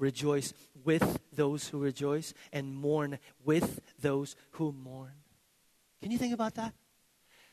[0.00, 0.52] Rejoice
[0.84, 5.12] with those who rejoice and mourn with those who mourn.
[6.02, 6.74] Can you think about that?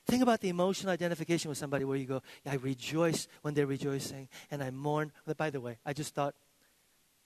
[0.07, 4.29] Think about the emotional identification with somebody where you go, I rejoice when they're rejoicing
[4.49, 5.11] and I mourn.
[5.37, 6.33] By the way, I just thought,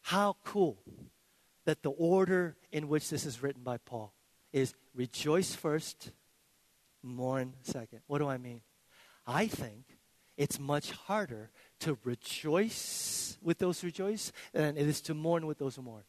[0.02, 0.84] how cool
[1.64, 4.12] that the order in which this is written by Paul
[4.52, 6.12] is rejoice first,
[7.02, 8.02] mourn second.
[8.08, 8.60] What do I mean?
[9.26, 9.86] I think
[10.38, 11.50] it's much harder
[11.80, 16.04] to rejoice with those who rejoice and it is to mourn with those who mourn.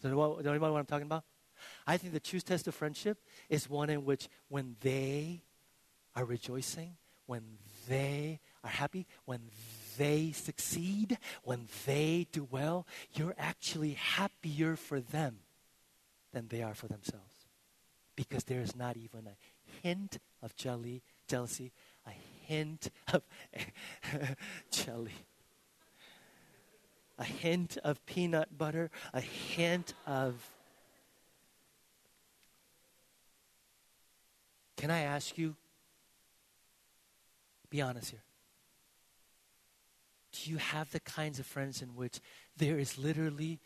[0.00, 0.14] So, do
[0.50, 1.24] you know what I'm talking about?
[1.86, 5.42] I think the true test of friendship is one in which when they
[6.14, 6.96] are rejoicing,
[7.26, 7.42] when
[7.88, 9.40] they are happy, when
[9.96, 15.38] they succeed, when they do well, you're actually happier for them
[16.32, 17.46] than they are for themselves.
[18.16, 21.72] Because there is not even a hint of jelly, jealousy,
[22.06, 22.10] a
[22.46, 23.22] hint of
[24.70, 25.12] jelly,
[27.18, 30.34] a hint of peanut butter, a hint of.
[34.76, 35.56] Can I ask you?
[37.70, 38.22] Be honest here.
[40.32, 42.20] Do you have the kinds of friends in which
[42.56, 43.60] there is literally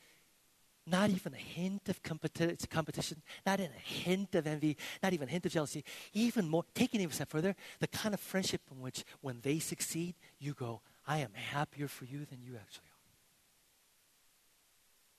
[0.91, 5.28] not even a hint of competi- competition, not even a hint of envy, not even
[5.28, 5.84] a hint of jealousy.
[6.12, 9.59] Even more, taking it a step further, the kind of friendship in which when they
[9.59, 12.99] succeed, you go, I am happier for you than you actually are.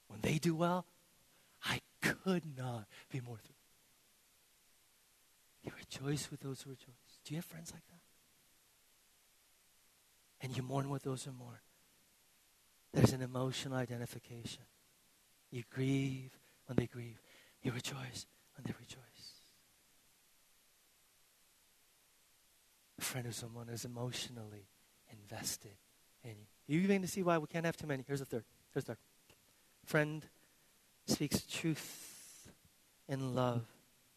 [0.08, 0.86] When they do well,
[1.64, 3.56] I could not be more thrilled.
[5.64, 7.20] You rejoice with those who rejoice.
[7.26, 8.00] Do you have friends like that?
[10.42, 11.60] And you mourn with those who mourn.
[12.94, 14.64] There's an emotional identification.
[15.52, 17.20] You grieve when they grieve.
[17.62, 18.26] You rejoice
[18.56, 19.00] when they rejoice.
[22.98, 24.68] A friend of someone is emotionally
[25.12, 25.78] invested
[26.24, 26.32] in
[26.68, 26.76] you.
[26.76, 28.04] You begin to see why we can't have too many.
[28.06, 28.44] Here's the third.
[28.74, 28.98] Here's the third.
[29.86, 30.26] Friend
[31.08, 32.52] speaks truth
[33.08, 33.66] in love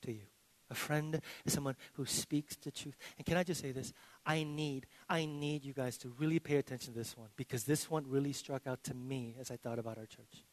[0.03, 0.23] to you.
[0.71, 2.97] A friend is someone who speaks the truth.
[3.19, 3.93] And can I just say this?
[4.25, 7.91] I need, I need you guys to really pay attention to this one because this
[7.91, 10.45] one really struck out to me as I thought about our church.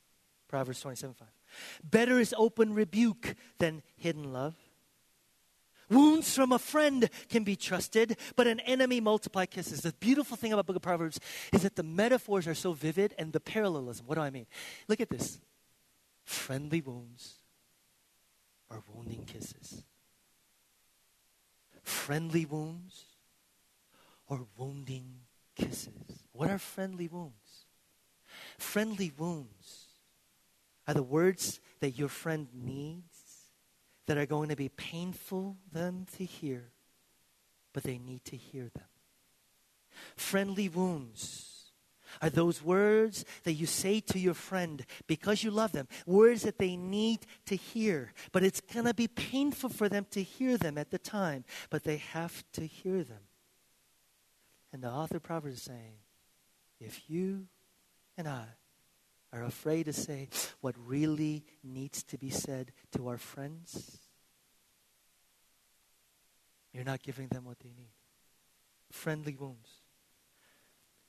[0.50, 1.28] Proverbs 27 5.
[1.84, 4.56] Better is open rebuke than hidden love.
[5.90, 9.82] Wounds from a friend can be trusted, but an enemy multiply kisses.
[9.82, 11.20] The beautiful thing about book of Proverbs
[11.54, 14.06] is that the metaphors are so vivid and the parallelism.
[14.06, 14.46] What do I mean?
[14.88, 15.40] Look at this.
[16.24, 17.36] Friendly wounds
[18.70, 19.84] are wounding kisses.
[21.82, 23.06] Friendly wounds
[24.30, 25.22] are wounding
[25.56, 26.24] kisses.
[26.34, 27.66] What are friendly wounds?
[28.60, 29.79] Friendly wounds
[30.90, 33.52] are the words that your friend needs
[34.08, 36.72] that are going to be painful them to hear,
[37.74, 38.88] but they need to hear them.
[40.16, 41.72] Friendly wounds
[42.24, 46.58] are those words that you say to your friend because you love them, words that
[46.58, 50.76] they need to hear, but it's going to be painful for them to hear them
[50.76, 53.28] at the time, but they have to hear them.
[54.74, 56.00] And the author of Proverbs is saying,
[56.80, 57.46] if you
[58.18, 58.46] and I
[59.32, 60.30] are afraid to say
[60.62, 64.00] what really needs to be said to our friends,
[66.74, 67.92] you're not giving them what they need.
[68.92, 69.70] Friendly wounds.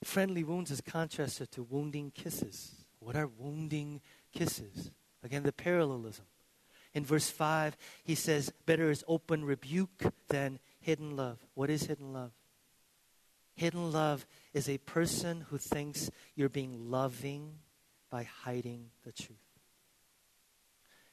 [0.05, 2.85] Friendly wounds is contrasted to wounding kisses.
[2.99, 4.01] What are wounding
[4.33, 4.91] kisses?
[5.23, 6.25] Again, the parallelism.
[6.95, 11.39] In verse 5, he says, Better is open rebuke than hidden love.
[11.55, 12.33] What is hidden love?
[13.55, 17.59] Hidden love is a person who thinks you're being loving
[18.11, 19.39] by hiding the truth.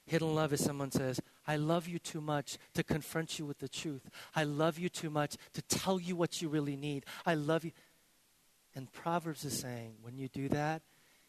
[0.06, 3.68] Hidden love is someone says, I love you too much to confront you with the
[3.68, 4.08] truth.
[4.34, 7.04] I love you too much to tell you what you really need.
[7.26, 7.72] I love you.
[8.74, 10.82] And Proverbs is saying, when you do that,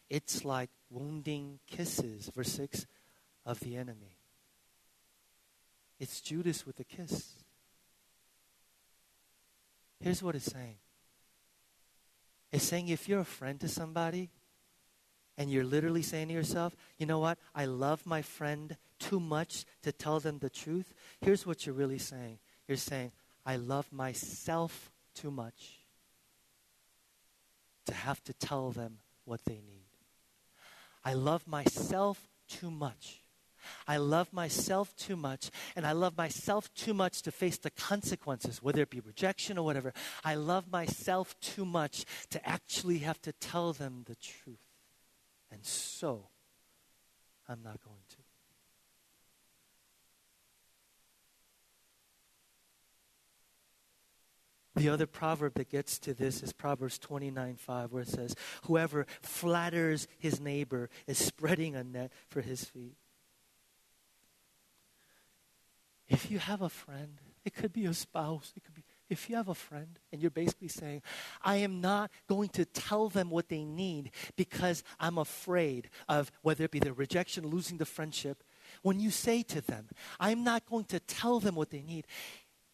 [0.08, 2.86] it's like wounding kisses, verse 6,
[3.44, 4.16] of the enemy.
[5.98, 7.34] It's Judas with a kiss.
[10.00, 10.76] Here's what it's saying
[12.52, 14.30] it's saying if you're a friend to somebody
[15.40, 19.64] and you're literally saying to yourself, you know what, I love my friend too much
[19.82, 22.38] to tell them the truth, here's what you're really saying.
[22.68, 23.12] You're saying,
[23.46, 25.78] I love myself too much
[27.86, 29.88] to have to tell them what they need.
[31.02, 33.22] I love myself too much
[33.86, 38.62] I love myself too much, and I love myself too much to face the consequences,
[38.62, 39.92] whether it be rejection or whatever.
[40.24, 44.69] I love myself too much to actually have to tell them the truth.
[45.52, 46.28] And so,
[47.48, 48.16] I'm not going to.
[54.76, 59.06] The other proverb that gets to this is Proverbs 29 5, where it says, Whoever
[59.20, 62.96] flatters his neighbor is spreading a net for his feet.
[66.08, 69.36] If you have a friend, it could be a spouse, it could be if you
[69.36, 71.02] have a friend and you're basically saying,
[71.42, 76.64] I am not going to tell them what they need because I'm afraid of whether
[76.64, 78.42] it be the rejection, losing the friendship,
[78.82, 79.88] when you say to them,
[80.18, 82.06] I'm not going to tell them what they need,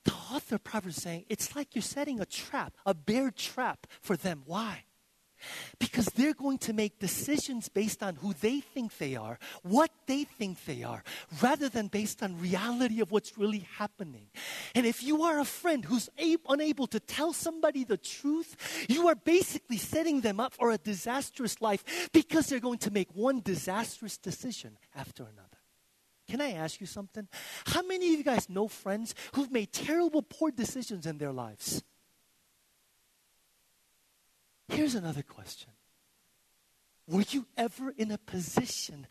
[0.04, 3.86] the author of Proverbs is saying, it's like you're setting a trap, a bear trap
[4.00, 4.42] for them.
[4.46, 4.84] Why?
[5.78, 10.24] Because they're going to make decisions based on who they think they are, what they
[10.24, 11.02] think they are,
[11.42, 14.28] rather than based on reality of what's really happening.
[14.74, 16.08] And if you are a friend who's
[16.48, 21.60] unable to tell somebody the truth, you are basically setting them up for a disastrous
[21.60, 25.58] life because they're going to make one disastrous decision after another.
[26.28, 27.28] Can I ask you something?
[27.66, 31.82] How many of you guys know friends who've made terrible, poor decisions in their lives?
[34.68, 35.70] Here's another question
[37.06, 39.06] Were you ever in a position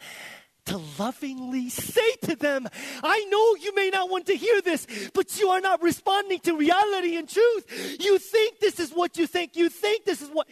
[0.65, 2.67] to lovingly say to them,
[3.03, 6.57] I know you may not want to hear this, but you are not responding to
[6.57, 7.97] reality and truth.
[7.99, 9.55] You think this is what you think.
[9.55, 10.47] You think this is what.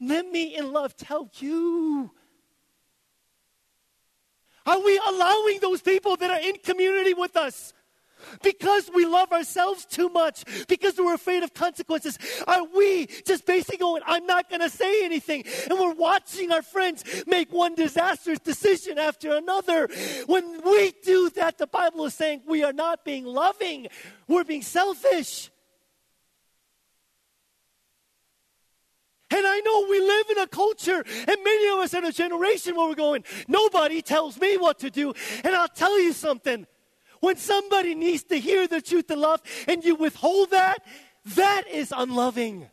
[0.00, 2.10] Let me in love tell you.
[4.64, 7.72] Are we allowing those people that are in community with us
[8.42, 13.78] because we love ourselves too much, because we're afraid of consequences, are we just basically
[13.78, 15.44] going, I'm not going to say anything?
[15.68, 19.88] And we're watching our friends make one disastrous decision after another.
[20.26, 23.88] When we do that, the Bible is saying we are not being loving,
[24.28, 25.50] we're being selfish.
[29.34, 32.76] And I know we live in a culture, and many of us in a generation
[32.76, 35.14] where we're going, nobody tells me what to do.
[35.42, 36.66] And I'll tell you something
[37.22, 40.84] when somebody needs to hear the truth and love and you withhold that,
[41.36, 42.68] that is unloving.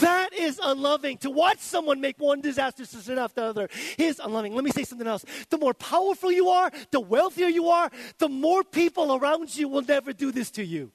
[0.00, 1.18] That is unloving.
[1.18, 4.56] To watch someone make one disaster decision after another is unloving.
[4.56, 5.24] Let me say something else.
[5.50, 9.82] The more powerful you are, the wealthier you are, the more people around you will
[9.82, 10.90] never do this to you.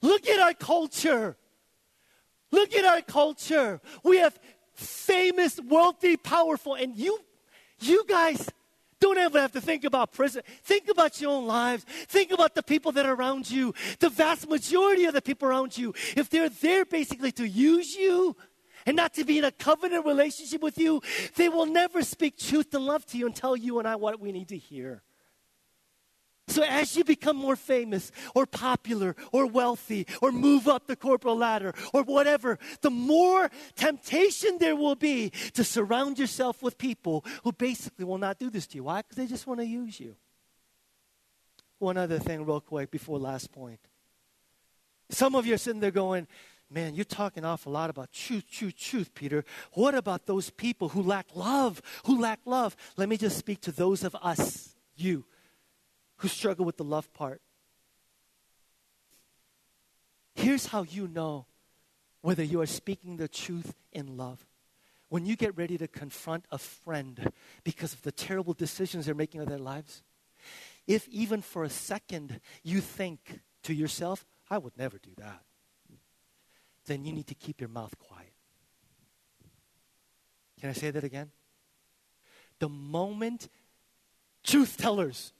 [0.00, 1.36] Look at our culture.
[2.50, 3.82] Look at our culture.
[4.02, 4.38] We have
[4.72, 7.18] famous, wealthy, powerful, and you,
[7.80, 8.48] you guys
[9.02, 10.42] don't ever have to think about prison.
[10.62, 11.84] Think about your own lives.
[12.06, 13.74] Think about the people that are around you.
[13.98, 18.36] The vast majority of the people around you, if they're there basically to use you
[18.86, 21.02] and not to be in a covenant relationship with you,
[21.34, 24.20] they will never speak truth and love to you and tell you and I what
[24.20, 25.02] we need to hear.
[26.52, 31.36] So as you become more famous or popular or wealthy or move up the corporate
[31.36, 37.52] ladder or whatever, the more temptation there will be to surround yourself with people who
[37.52, 38.84] basically will not do this to you.
[38.84, 39.00] Why?
[39.00, 40.14] Because they just want to use you.
[41.78, 43.80] One other thing, real quick, before last point.
[45.08, 46.26] Some of you are sitting there going,
[46.68, 49.44] Man, you're talking awful lot about truth, truth, truth, Peter.
[49.72, 51.82] What about those people who lack love?
[52.06, 52.76] Who lack love?
[52.96, 55.26] Let me just speak to those of us, you,
[56.22, 57.42] who struggle with the love part.
[60.36, 61.46] Here's how you know
[62.20, 64.46] whether you are speaking the truth in love.
[65.08, 67.32] When you get ready to confront a friend
[67.64, 70.04] because of the terrible decisions they're making in their lives,
[70.86, 75.42] if even for a second you think to yourself, I would never do that,
[76.86, 78.32] then you need to keep your mouth quiet.
[80.60, 81.32] Can I say that again?
[82.60, 83.48] The moment
[84.44, 85.32] truth tellers.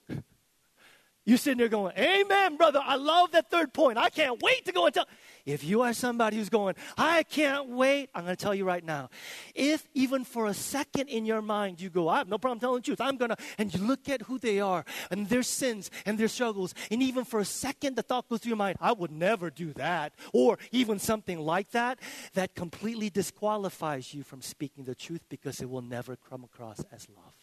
[1.25, 2.81] You're sitting there going, Amen, brother.
[2.83, 3.97] I love that third point.
[3.97, 5.07] I can't wait to go and tell.
[5.47, 8.85] If you are somebody who's going, I can't wait, I'm going to tell you right
[8.85, 9.09] now.
[9.55, 12.81] If even for a second in your mind you go, I have no problem telling
[12.81, 15.91] the truth, I'm going to, and you look at who they are and their sins
[16.07, 18.93] and their struggles, and even for a second the thought goes through your mind, I
[18.93, 21.99] would never do that, or even something like that,
[22.35, 27.09] that completely disqualifies you from speaking the truth because it will never come across as
[27.17, 27.42] love.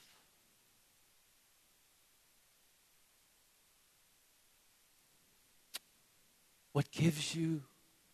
[6.71, 7.63] What gives you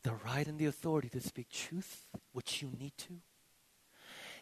[0.03, 3.21] the right and the authority to speak truth, which you need to,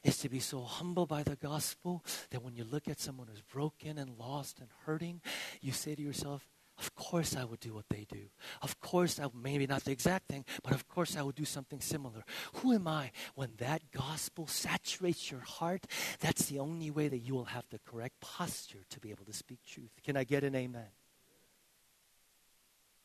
[0.04, 3.42] is to be so humble by the gospel that when you look at someone who's
[3.42, 5.22] broken and lost and hurting,
[5.62, 6.46] you say to yourself,
[6.78, 8.26] of course I would do what they do.
[8.62, 11.80] Of course I maybe not the exact thing, but of course I would do something
[11.80, 12.26] similar.
[12.56, 13.12] Who am I?
[13.36, 15.86] When that gospel saturates your heart,
[16.20, 19.34] that's the only way that you will have the correct posture to be able to
[19.34, 19.92] speak truth.
[20.04, 20.92] Can I get an amen?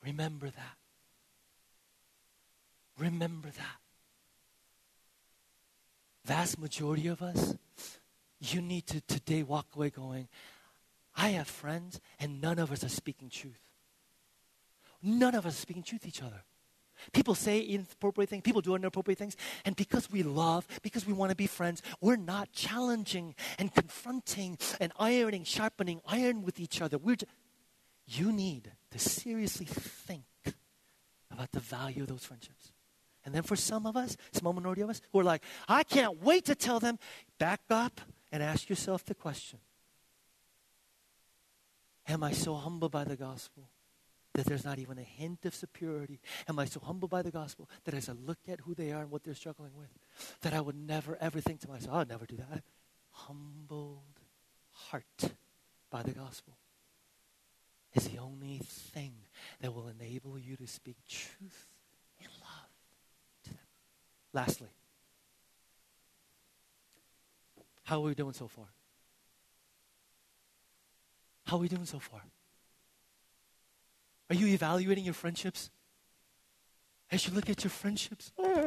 [0.02, 0.76] Remember that.
[2.98, 3.78] Remember that.
[6.24, 7.54] Vast majority of us,
[8.40, 10.28] you need to today walk away going,
[11.16, 13.60] I have friends and none of us are speaking truth.
[15.02, 16.42] None of us are speaking truth to each other.
[17.12, 21.30] People say inappropriate things, people do inappropriate things, and because we love, because we want
[21.30, 26.98] to be friends, we're not challenging and confronting and ironing, sharpening iron with each other.
[26.98, 27.30] We're just,
[28.06, 30.24] you need to seriously think
[31.30, 32.72] about the value of those friendships.
[33.28, 36.22] And then for some of us, small minority of us, who are like, I can't
[36.22, 36.98] wait to tell them,
[37.38, 38.00] back up
[38.32, 39.58] and ask yourself the question
[42.08, 43.68] Am I so humbled by the gospel
[44.32, 46.20] that there's not even a hint of superiority?
[46.48, 49.02] Am I so humbled by the gospel that as I look at who they are
[49.02, 49.90] and what they're struggling with,
[50.40, 52.62] that I would never ever think to myself, oh, I'll never do that?
[53.10, 54.20] Humbled
[54.70, 55.34] heart
[55.90, 56.56] by the gospel
[57.92, 59.12] is the only thing
[59.60, 61.66] that will enable you to speak truth
[64.32, 64.68] Lastly,
[67.84, 68.66] how are we doing so far?
[71.46, 72.20] How are we doing so far?
[74.28, 75.70] Are you evaluating your friendships?
[77.10, 78.62] As you look at your friendships, because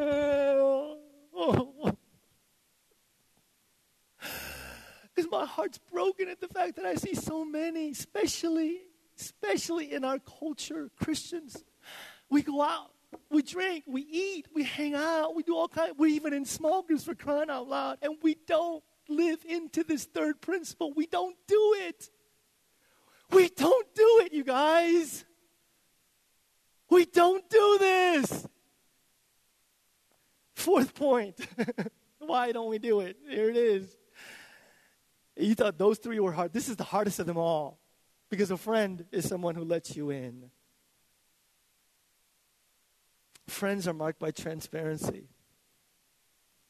[5.31, 8.79] my heart's broken at the fact that I see so many, especially,
[9.19, 11.63] especially in our culture, Christians.
[12.31, 12.93] We go out
[13.29, 15.95] we drink, we eat, we hang out, we do all kinds.
[15.97, 20.05] We're even in small groups for crying out loud, and we don't live into this
[20.05, 20.93] third principle.
[20.93, 22.09] We don't do it.
[23.31, 25.25] We don't do it, you guys.
[26.89, 28.47] We don't do this.
[30.55, 31.39] Fourth point.
[32.19, 33.17] Why don't we do it?
[33.27, 33.95] Here it is.
[35.37, 36.53] You thought those three were hard.
[36.53, 37.79] This is the hardest of them all
[38.29, 40.51] because a friend is someone who lets you in.
[43.51, 45.27] Friends are marked by transparency.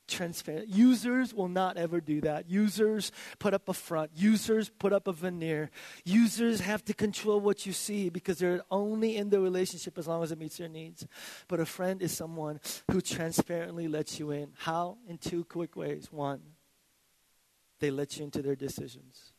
[0.08, 0.68] Transparent.
[0.68, 2.50] Users will not ever do that.
[2.50, 4.12] Users put up a front.
[4.16, 5.70] Users put up a veneer.
[6.04, 10.24] Users have to control what you see because they're only in the relationship as long
[10.24, 11.08] as it meets their needs.
[11.48, 12.60] But a friend is someone
[12.92, 14.52] who transparently lets you in.
[14.58, 14.98] How?
[15.08, 16.12] In two quick ways.
[16.12, 16.42] One,
[17.80, 19.31] they let you into their decisions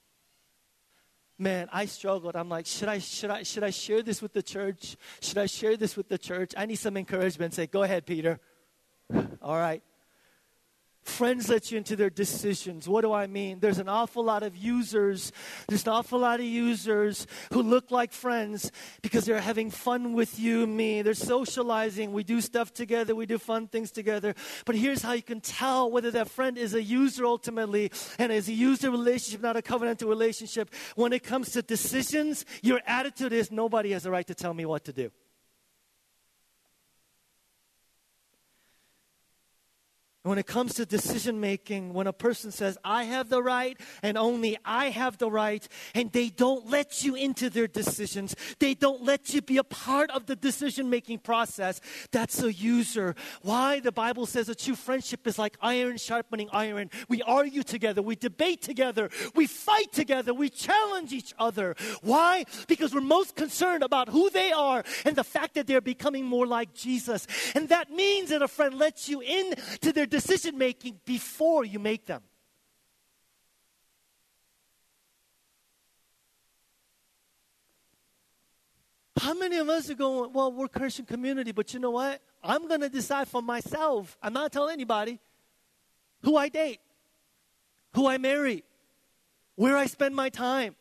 [1.42, 2.36] man, I struggled.
[2.36, 4.96] I'm like, should I, should I, should I share this with the church?
[5.20, 6.52] Should I share this with the church?
[6.56, 7.54] I need some encouragement.
[7.54, 8.38] Say, go ahead, Peter.
[9.42, 9.82] All right.
[11.04, 12.88] Friends let you into their decisions.
[12.88, 13.58] What do I mean?
[13.58, 15.32] There's an awful lot of users.
[15.66, 18.70] There's an awful lot of users who look like friends
[19.02, 21.02] because they're having fun with you, me.
[21.02, 22.12] They're socializing.
[22.12, 23.16] We do stuff together.
[23.16, 24.34] We do fun things together.
[24.64, 28.48] But here's how you can tell whether that friend is a user ultimately and is
[28.48, 30.72] a user relationship, not a covenantal relationship.
[30.94, 34.66] When it comes to decisions, your attitude is nobody has a right to tell me
[34.66, 35.10] what to do.
[40.24, 44.16] When it comes to decision making, when a person says, I have the right and
[44.16, 45.66] only I have the right,
[45.96, 50.12] and they don't let you into their decisions, they don't let you be a part
[50.12, 51.80] of the decision making process,
[52.12, 53.16] that's a user.
[53.42, 53.80] Why?
[53.80, 56.90] The Bible says a true friendship is like iron sharpening iron.
[57.08, 61.74] We argue together, we debate together, we fight together, we challenge each other.
[62.00, 62.44] Why?
[62.68, 66.46] Because we're most concerned about who they are and the fact that they're becoming more
[66.46, 67.26] like Jesus.
[67.56, 71.78] And that means that a friend lets you in to their decision making before you
[71.78, 72.22] make them.
[79.18, 82.20] How many of us are going, well, we're Christian community, but you know what?
[82.42, 84.18] I'm going to decide for myself.
[84.22, 85.18] I'm not telling anybody
[86.22, 86.80] who I date,
[87.94, 88.64] who I marry,
[89.54, 90.74] where I spend my time,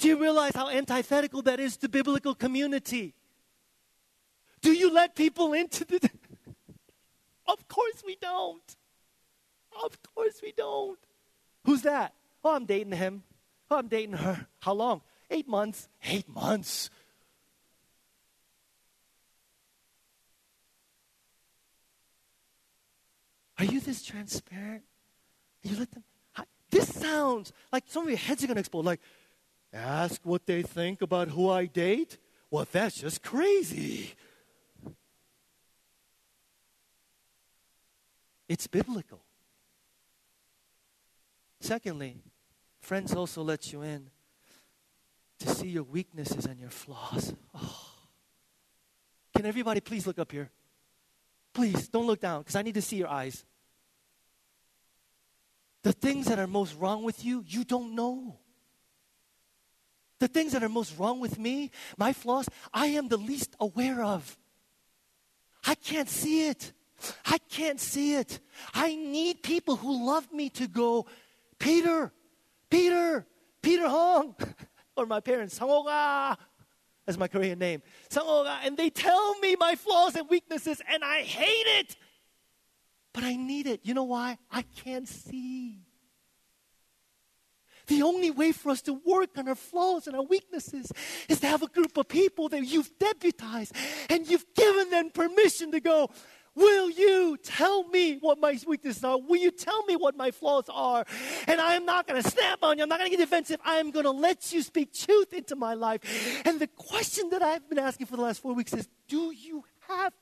[0.00, 3.14] Do you realize how antithetical that is to biblical community?
[4.62, 6.10] Do you let people into the.
[7.52, 8.76] Of course we don't.
[9.84, 10.98] Of course we don't.
[11.64, 12.14] Who's that?
[12.44, 13.22] Oh, I'm dating him.
[13.70, 14.46] Oh, I'm dating her.
[14.60, 15.02] How long?
[15.30, 15.88] Eight months.
[16.04, 16.90] Eight months.
[23.58, 24.82] Are you this transparent?
[25.62, 26.02] You let them.
[26.70, 28.84] This sounds like some of your heads are going to explode.
[28.84, 29.00] Like,
[29.72, 32.16] ask what they think about who I date?
[32.50, 34.14] Well, that's just crazy.
[38.50, 39.22] It's biblical.
[41.60, 42.16] Secondly,
[42.80, 44.10] friends also let you in
[45.38, 47.32] to see your weaknesses and your flaws.
[47.54, 47.86] Oh.
[49.36, 50.50] Can everybody please look up here?
[51.54, 53.44] Please don't look down because I need to see your eyes.
[55.84, 58.36] The things that are most wrong with you, you don't know.
[60.18, 64.02] The things that are most wrong with me, my flaws, I am the least aware
[64.02, 64.36] of.
[65.64, 66.72] I can't see it.
[67.24, 68.40] I can't see it.
[68.74, 71.06] I need people who love me to go,
[71.58, 72.12] Peter,
[72.70, 73.26] Peter,
[73.62, 74.34] Peter Hong,
[74.96, 76.36] or my parents, Sangoga,
[77.06, 81.20] as my Korean name, Sangoga, and they tell me my flaws and weaknesses, and I
[81.22, 81.96] hate it.
[83.12, 83.80] But I need it.
[83.82, 84.38] You know why?
[84.50, 85.80] I can't see.
[87.90, 90.92] The only way for us to work on our flaws and our weaknesses
[91.28, 93.74] is to have a group of people that you've deputized
[94.08, 96.08] and you've given them permission to go,
[96.56, 99.18] Will you tell me what my weaknesses are?
[99.18, 101.04] Will you tell me what my flaws are?
[101.46, 102.82] And I am not going to snap on you.
[102.82, 103.60] I'm not going to get defensive.
[103.64, 106.00] I am going to let you speak truth into my life.
[106.44, 109.64] And the question that I've been asking for the last four weeks is Do you
[109.88, 110.12] have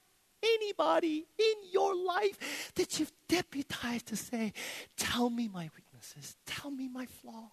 [0.43, 4.53] anybody in your life that you've deputized to say,
[4.99, 7.51] Tell me my weaknesses, tell me my flaws?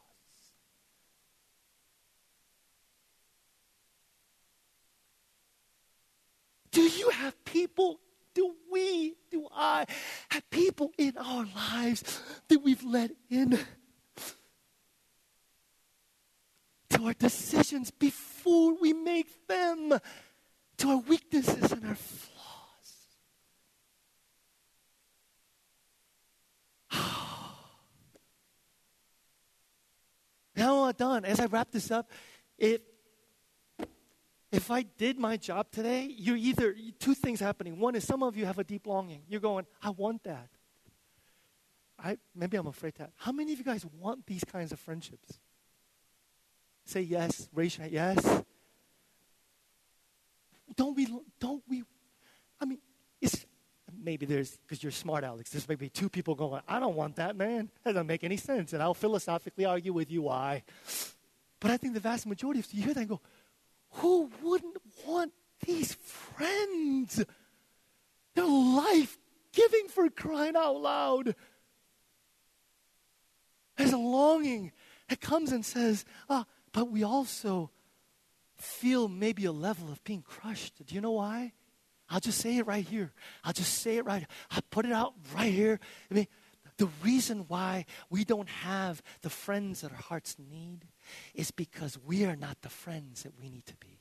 [6.71, 8.01] Do you have people
[8.35, 9.85] do we, do I
[10.29, 13.57] have people in our lives that we've let in
[16.89, 19.97] to our decisions before we make them,
[20.77, 22.35] to our weaknesses and our flaws?
[30.55, 31.25] now I'm done.
[31.25, 32.11] As I wrap this up,
[32.57, 32.83] it
[34.51, 37.79] if I did my job today, you're either two things happening.
[37.79, 39.21] One is some of you have a deep longing.
[39.27, 40.49] You're going, I want that.
[41.97, 43.11] I maybe I'm afraid that.
[43.15, 45.39] How many of you guys want these kinds of friendships?
[46.85, 47.49] Say yes.
[47.53, 47.93] Raise your hand.
[47.93, 48.43] Yes.
[50.75, 51.07] Don't we?
[51.39, 51.83] Don't we?
[52.59, 52.79] I mean,
[53.21, 53.45] it's
[54.03, 55.49] maybe there's because you're smart, Alex.
[55.49, 56.61] There's maybe two people going.
[56.67, 57.69] I don't want that, man.
[57.83, 60.63] That doesn't make any sense, and I'll philosophically argue with you why.
[61.59, 63.21] But I think the vast majority of you hear that and go,
[63.95, 65.31] who wouldn't want
[65.65, 67.23] these friends?
[68.33, 69.17] They're life
[69.53, 71.35] giving for crying out loud.
[73.77, 74.71] There's a longing
[75.09, 77.71] that comes and says, ah, but we also
[78.57, 80.85] feel maybe a level of being crushed.
[80.85, 81.53] Do you know why?
[82.09, 83.11] I'll just say it right here.
[83.43, 84.25] I'll just say it right.
[84.51, 85.79] I'll put it out right here.
[86.11, 86.27] I mean,
[86.77, 90.85] the reason why we don't have the friends that our hearts need
[91.33, 93.99] is because we are not the friends that we need to be.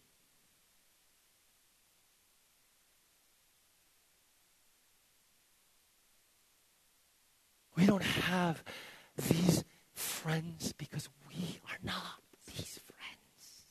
[7.76, 8.62] We don't have
[9.16, 13.64] these friends because we are not these friends.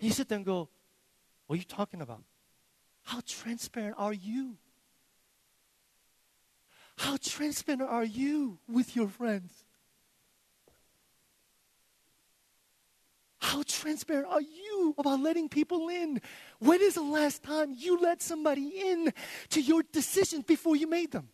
[0.00, 0.68] You sit there and go,
[1.46, 2.24] What are you talking about?
[3.04, 4.56] How transparent are you?
[6.96, 9.64] How transparent are you with your friends?
[13.38, 16.20] How transparent are you about letting people in?
[16.58, 19.12] When is the last time you let somebody in
[19.50, 21.28] to your decisions before you made them?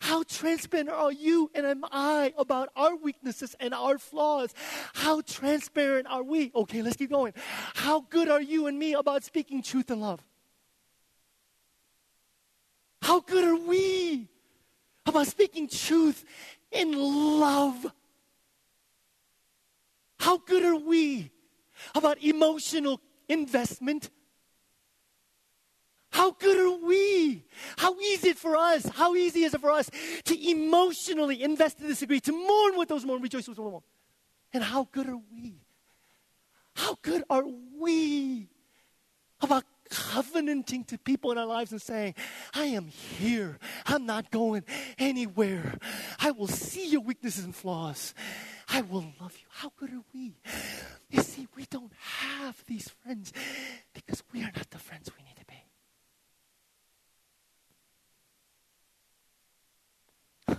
[0.00, 4.54] How transparent are you and am I about our weaknesses and our flaws?
[4.94, 6.52] How transparent are we?
[6.54, 7.32] Okay, let's keep going.
[7.74, 10.20] How good are you and me about speaking truth and love?
[13.02, 14.28] How good are we
[15.04, 16.24] about speaking truth
[16.70, 17.92] in love?
[20.18, 21.32] How good are we
[21.96, 24.08] about emotional investment?
[26.12, 27.44] How good are we?
[27.76, 28.86] How easy it for us?
[28.86, 29.90] How easy is it for us
[30.24, 33.64] to emotionally invest in this degree, to mourn with those who mourn, rejoice with those
[33.64, 33.82] who mourn?
[34.52, 35.54] And how good are we?
[36.76, 37.44] How good are
[37.80, 38.48] we
[39.40, 42.14] about covenanting to people in our lives and saying,
[42.54, 43.58] I am here.
[43.84, 44.64] I'm not going
[44.98, 45.78] anywhere.
[46.18, 48.14] I will see your weaknesses and flaws.
[48.68, 49.46] I will love you.
[49.50, 50.38] How good are we?
[51.10, 53.34] You see, we don't have these friends
[53.92, 55.62] because we are not the friends we need to be.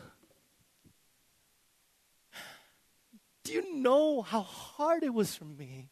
[3.43, 5.89] Do you know how hard it was for me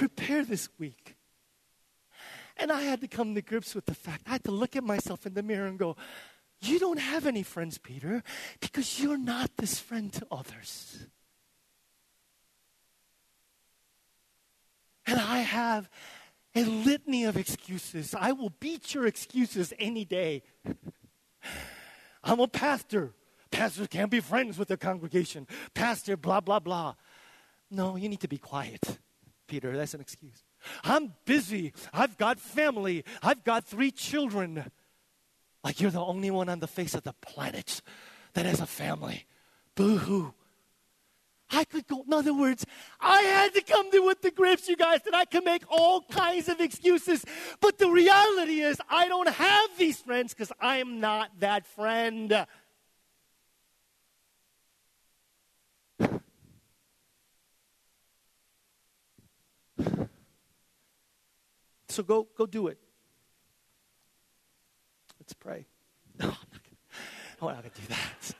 [0.00, 1.16] prepare this week?
[2.56, 4.82] And I had to come to grips with the fact I had to look at
[4.82, 5.94] myself in the mirror and go,
[6.62, 8.22] You don't have any friends, Peter,
[8.60, 11.06] because you're not this friend to others.
[15.06, 15.90] And I have
[16.54, 18.14] a litany of excuses.
[18.18, 20.42] I will beat your excuses any day.
[22.24, 23.12] I'm a pastor.
[23.50, 25.46] Pastors can't be friends with their congregation.
[25.74, 26.94] Pastor, blah, blah, blah.
[27.70, 28.98] No, you need to be quiet,
[29.50, 29.76] Peter.
[29.76, 30.44] That's an excuse.
[30.84, 31.72] I'm busy.
[31.92, 33.04] I've got family.
[33.22, 34.70] I've got three children.
[35.64, 37.82] Like you're the only one on the face of the planet
[38.34, 39.26] that has a family.
[39.74, 40.32] Boo hoo.
[41.52, 42.64] I could go, in other words,
[43.00, 46.02] I had to come to with the grips, you guys, that I can make all
[46.02, 47.24] kinds of excuses.
[47.60, 52.46] But the reality is, I don't have these friends because I'm not that friend.
[61.90, 62.78] So go, go do it.
[65.18, 65.66] Let's pray.
[67.42, 68.34] No, I'm not going to do that.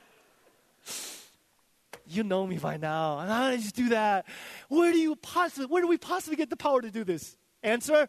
[2.05, 3.17] You know me by now.
[3.17, 4.27] I'm not going to just do that.
[4.69, 7.35] Where do you possibly, where do we possibly get the power to do this?
[7.63, 8.07] Answer?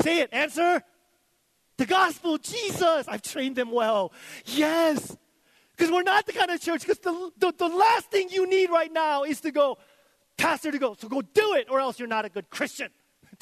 [0.00, 0.30] Say it.
[0.32, 0.82] Answer?
[1.76, 3.06] The gospel, Jesus.
[3.06, 4.14] I've trained them well.
[4.46, 5.14] Yes.
[5.76, 8.70] Because we're not the kind of church, because the, the, the last thing you need
[8.70, 9.76] right now is to go,
[10.38, 10.96] Pastor, to go.
[10.98, 12.88] So go do it, or else you're not a good Christian.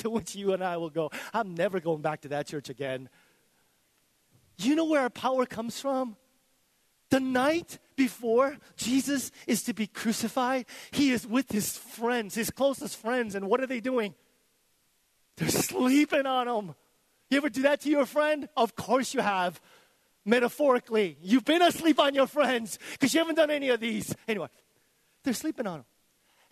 [0.03, 3.09] To which you and I will go, I'm never going back to that church again.
[4.59, 6.17] You know where our power comes from?
[7.11, 12.97] The night before Jesus is to be crucified, he is with his friends, his closest
[12.97, 14.15] friends, and what are they doing?
[15.37, 16.75] They're sleeping on him.
[17.31, 18.49] You ever do that to your friend?
[18.57, 19.61] Of course you have.
[20.25, 24.15] Metaphorically, you've been asleep on your friends because you haven't done any of these.
[24.29, 24.49] Anyway,
[25.25, 25.85] they're sleeping on him.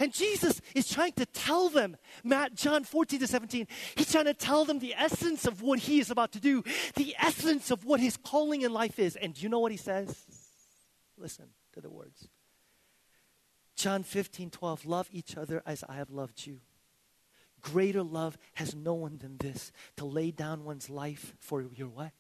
[0.01, 4.34] And Jesus is trying to tell them, Matt, John 14 to 17, he's trying to
[4.34, 6.64] tell them the essence of what he is about to do,
[6.96, 9.14] the essence of what his calling in life is.
[9.14, 10.24] And do you know what he says?
[11.18, 12.28] Listen to the words.
[13.76, 16.61] John 15, 12, love each other as I have loved you.
[17.61, 22.12] Greater love has no one than this, to lay down one's life for your what?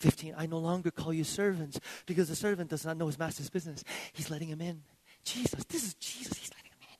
[0.00, 3.50] 15, I no longer call you servants because the servant does not know his master's
[3.50, 3.82] business.
[4.12, 4.82] He's letting him in.
[5.24, 6.38] Jesus, this is Jesus.
[6.38, 6.98] He's letting him in.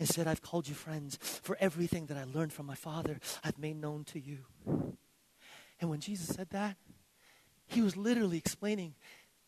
[0.00, 3.80] Instead, I've called you friends for everything that I learned from my Father, I've made
[3.80, 4.38] known to you.
[5.80, 6.76] And when Jesus said that,
[7.66, 8.94] he was literally explaining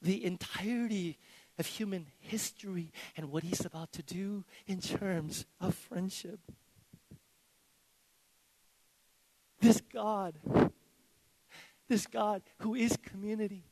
[0.01, 1.19] the entirety
[1.59, 6.41] of human history and what he's about to do in terms of friendship.
[9.65, 10.35] This God,
[11.89, 13.65] this God who is community,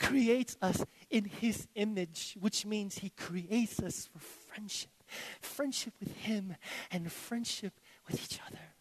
[0.00, 4.90] creates us in his image, which means he creates us for friendship.
[5.42, 6.56] Friendship with him
[6.90, 8.72] and friendship with each other.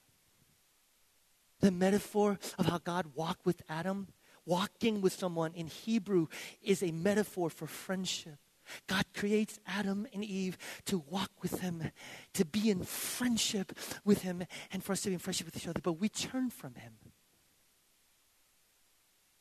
[1.59, 4.07] The metaphor of how God walked with Adam,
[4.45, 6.27] walking with someone in Hebrew,
[6.61, 8.39] is a metaphor for friendship.
[8.87, 11.91] God creates Adam and Eve to walk with Him,
[12.33, 15.67] to be in friendship with Him, and for us to be in friendship with each
[15.67, 15.81] other.
[15.81, 16.93] But we turn from Him.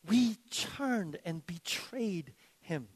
[0.09, 2.89] We turned and betrayed Him.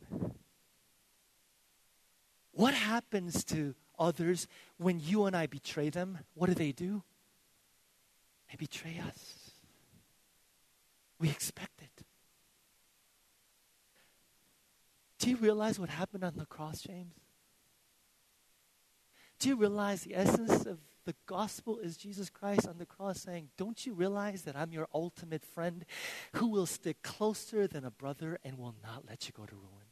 [2.53, 6.19] What happens to others when you and I betray them?
[6.35, 7.03] What do they do?
[8.51, 9.51] They betray us.
[11.19, 11.94] We expect it.
[15.19, 17.15] Do you realize what happened on the cross, James?
[19.39, 23.51] Do you realize the essence of the gospel is Jesus Christ on the cross saying,
[23.59, 25.85] Don't you realize that I'm your ultimate friend
[26.35, 29.85] who will stick closer than a brother and will not let you go to ruin?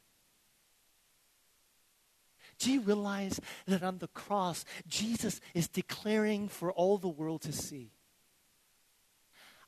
[2.59, 7.51] Do you realize that on the cross, Jesus is declaring for all the world to
[7.51, 7.91] see?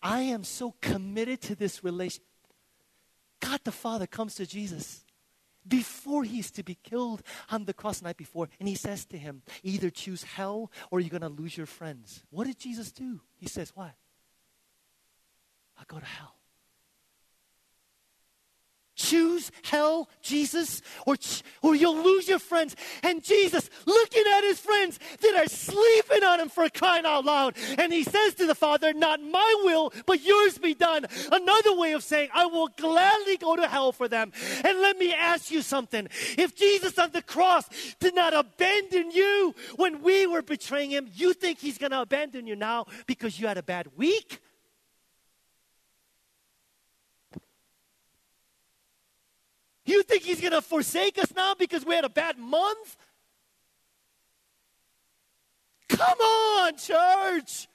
[0.02, 2.24] I am so committed to this relation.
[3.40, 5.05] God the Father comes to Jesus
[5.68, 8.50] before he's to be killed on the cross the night before.
[8.60, 12.24] And he says to him, either choose hell or you're going to lose your friends.
[12.30, 13.22] What did Jesus do?
[13.38, 13.94] He says, what?
[15.78, 16.35] I'll go to hell.
[18.96, 21.16] Choose hell, Jesus, or,
[21.62, 22.76] or you'll lose your friends.
[23.04, 27.56] And Jesus, looking at his friends that are sleeping on him for crying out loud,
[27.78, 31.06] and he says to the Father, Not my will, but yours be done.
[31.32, 34.32] Another way of saying, I will gladly go to hell for them.
[34.64, 36.08] And let me ask you something.
[36.38, 37.70] If Jesus on the cross
[38.00, 42.48] did not abandon you when we were betraying him, you think he's going to abandon
[42.48, 44.40] you now because you had a bad week?
[49.86, 52.98] You think he's going to forsake us now because we had a bad month?
[55.90, 57.68] Come on, church.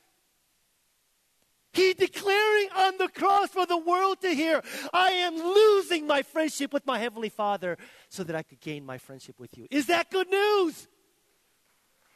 [1.72, 4.61] He declaring on the cross for the world to hear,
[4.92, 8.98] I am losing my friendship with my Heavenly Father so that I could gain my
[8.98, 9.68] friendship with you.
[9.70, 10.88] Is that good news?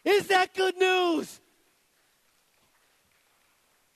[0.04, 1.40] Is that good news?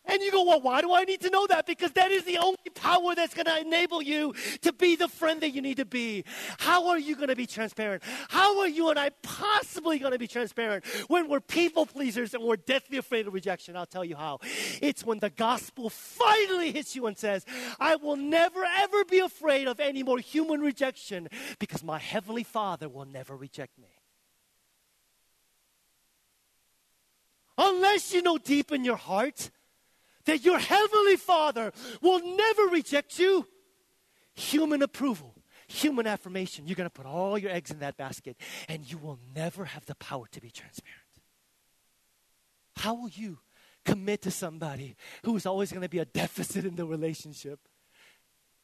[0.09, 1.67] And you go, well, why do I need to know that?
[1.67, 5.43] Because that is the only power that's going to enable you to be the friend
[5.43, 6.25] that you need to be.
[6.59, 8.03] How are you going to be transparent?
[8.29, 12.43] How are you and I possibly going to be transparent when we're people pleasers and
[12.43, 13.77] we're deathly afraid of rejection?
[13.77, 14.39] I'll tell you how.
[14.81, 17.45] It's when the gospel finally hits you and says,
[17.79, 21.29] I will never ever be afraid of any more human rejection
[21.59, 23.89] because my heavenly Father will never reject me.
[27.59, 29.51] Unless you know deep in your heart
[30.29, 33.47] that your heavenly Father will never reject you.
[34.35, 35.35] Human approval,
[35.67, 36.67] human affirmation.
[36.67, 38.37] You're going to put all your eggs in that basket,
[38.69, 41.03] and you will never have the power to be transparent.
[42.77, 43.39] How will you
[43.85, 47.61] commit to somebody who is always going to be a deficit in the relationship?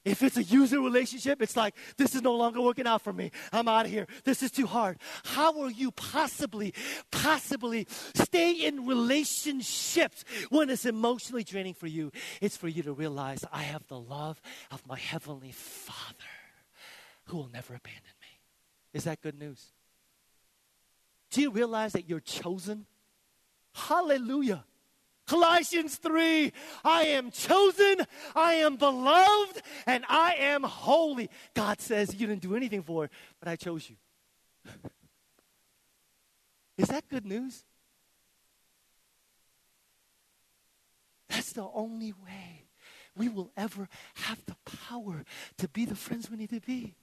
[0.05, 3.31] If it's a user relationship, it's like, this is no longer working out for me.
[3.53, 4.07] I'm out of here.
[4.25, 4.99] This is too hard.
[5.25, 6.75] How will you possibly,
[7.11, 12.13] possibly stay in relationships when it's emotionally draining for you?
[12.43, 16.15] It's for you to realize I have the love of my Heavenly Father
[17.27, 18.41] who will never abandon me.
[18.93, 19.73] Is that good news?
[21.31, 22.87] Do you realize that you're chosen?
[23.73, 24.65] Hallelujah.
[25.27, 26.53] Colossians 3
[26.85, 31.31] I am chosen, I am beloved, and I am holy.
[31.55, 33.11] God says you didn't do anything for it,
[33.41, 33.97] but I chose you.
[36.77, 37.65] Is that good news?
[41.29, 42.67] That's the only way
[43.17, 45.25] we will ever have the power
[45.59, 46.95] to be the friends we need to be.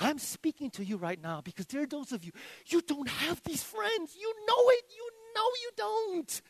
[0.00, 2.30] I'm speaking to you right now because there are those of you,
[2.66, 4.16] you don't have these friends.
[4.18, 4.84] You know it.
[4.96, 6.42] You know you don't.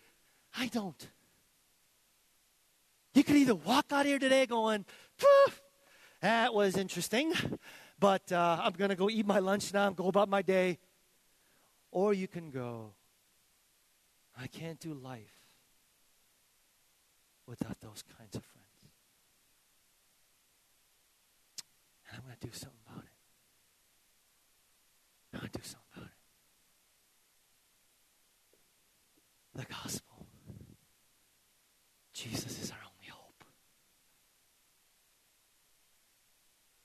[0.57, 1.09] I don't.
[3.15, 4.85] You could either walk out here today going,
[6.21, 7.33] that was interesting,
[7.99, 10.79] but uh, I'm going to go eat my lunch now and go about my day.
[11.91, 12.93] Or you can go,
[14.39, 15.41] I can't do life
[17.47, 18.93] without those kinds of friends.
[22.11, 22.78] And I'm going to do something
[25.43, 26.13] to do something about it.
[29.55, 30.27] The gospel.
[32.13, 33.45] Jesus is our only hope.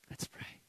[0.10, 0.64] Let's pray.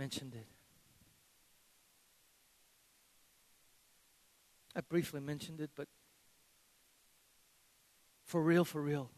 [0.00, 0.46] Mentioned it.
[4.74, 5.88] I briefly mentioned it, but
[8.24, 9.10] for real, for real,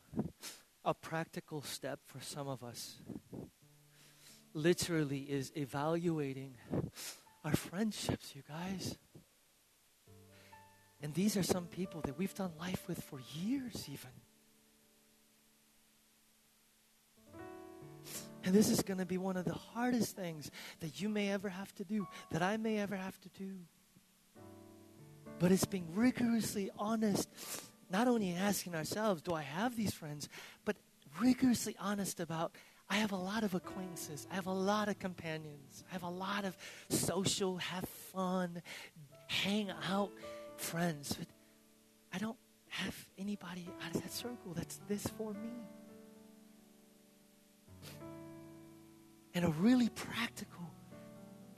[0.84, 2.96] a practical step for some of us
[4.54, 6.56] literally is evaluating
[7.44, 8.98] our friendships, you guys.
[11.00, 14.21] And these are some people that we've done life with for years, even.
[18.44, 21.48] And this is going to be one of the hardest things that you may ever
[21.48, 23.52] have to do, that I may ever have to do.
[25.38, 27.28] But it's being rigorously honest,
[27.90, 30.28] not only asking ourselves, do I have these friends,
[30.64, 30.76] but
[31.20, 32.52] rigorously honest about,
[32.88, 36.10] I have a lot of acquaintances, I have a lot of companions, I have a
[36.10, 36.56] lot of
[36.90, 38.62] social, have fun,
[39.28, 40.10] hang out
[40.56, 41.14] friends.
[41.18, 41.28] But
[42.12, 42.36] I don't
[42.68, 45.50] have anybody out of that circle that's this for me.
[49.34, 50.70] And a really practical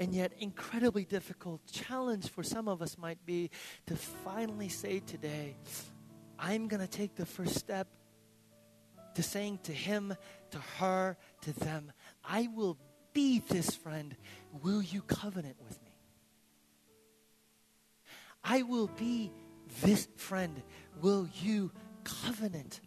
[0.01, 3.51] and yet incredibly difficult challenge for some of us might be
[3.87, 5.57] to finally say today,
[6.39, 7.87] I'm going to take the first step
[9.15, 10.17] to saying to him,
[10.51, 11.93] to her, to them,
[12.25, 12.77] I will
[13.13, 14.17] be this friend.
[14.63, 15.93] Will you covenant with me?
[18.43, 19.33] I will be
[19.83, 20.63] this friend.
[21.01, 21.73] Will you
[22.03, 22.81] covenant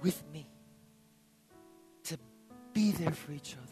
[0.00, 0.48] with me
[2.04, 2.18] to
[2.72, 3.71] be there for each other,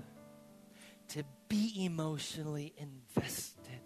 [1.50, 3.80] be emotionally invested,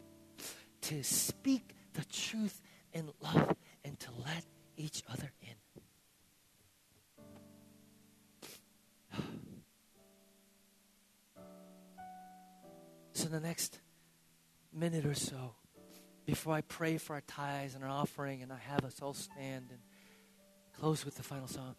[0.83, 2.61] to speak the truth
[2.93, 4.45] in love, and to let
[4.77, 5.57] each other in?
[13.17, 13.79] So, the next
[14.73, 15.55] minute or so,
[16.27, 19.69] before I pray for our tithes and our offering, and I have us all stand
[19.71, 19.79] and
[20.79, 21.77] close with the final song,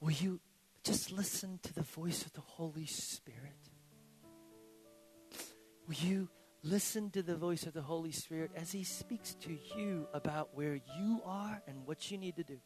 [0.00, 0.40] will you
[0.82, 3.73] just listen to the voice of the Holy Spirit?
[5.86, 6.28] Will you
[6.62, 10.76] listen to the voice of the Holy Spirit as He speaks to you about where
[10.98, 12.58] you are and what you need to do?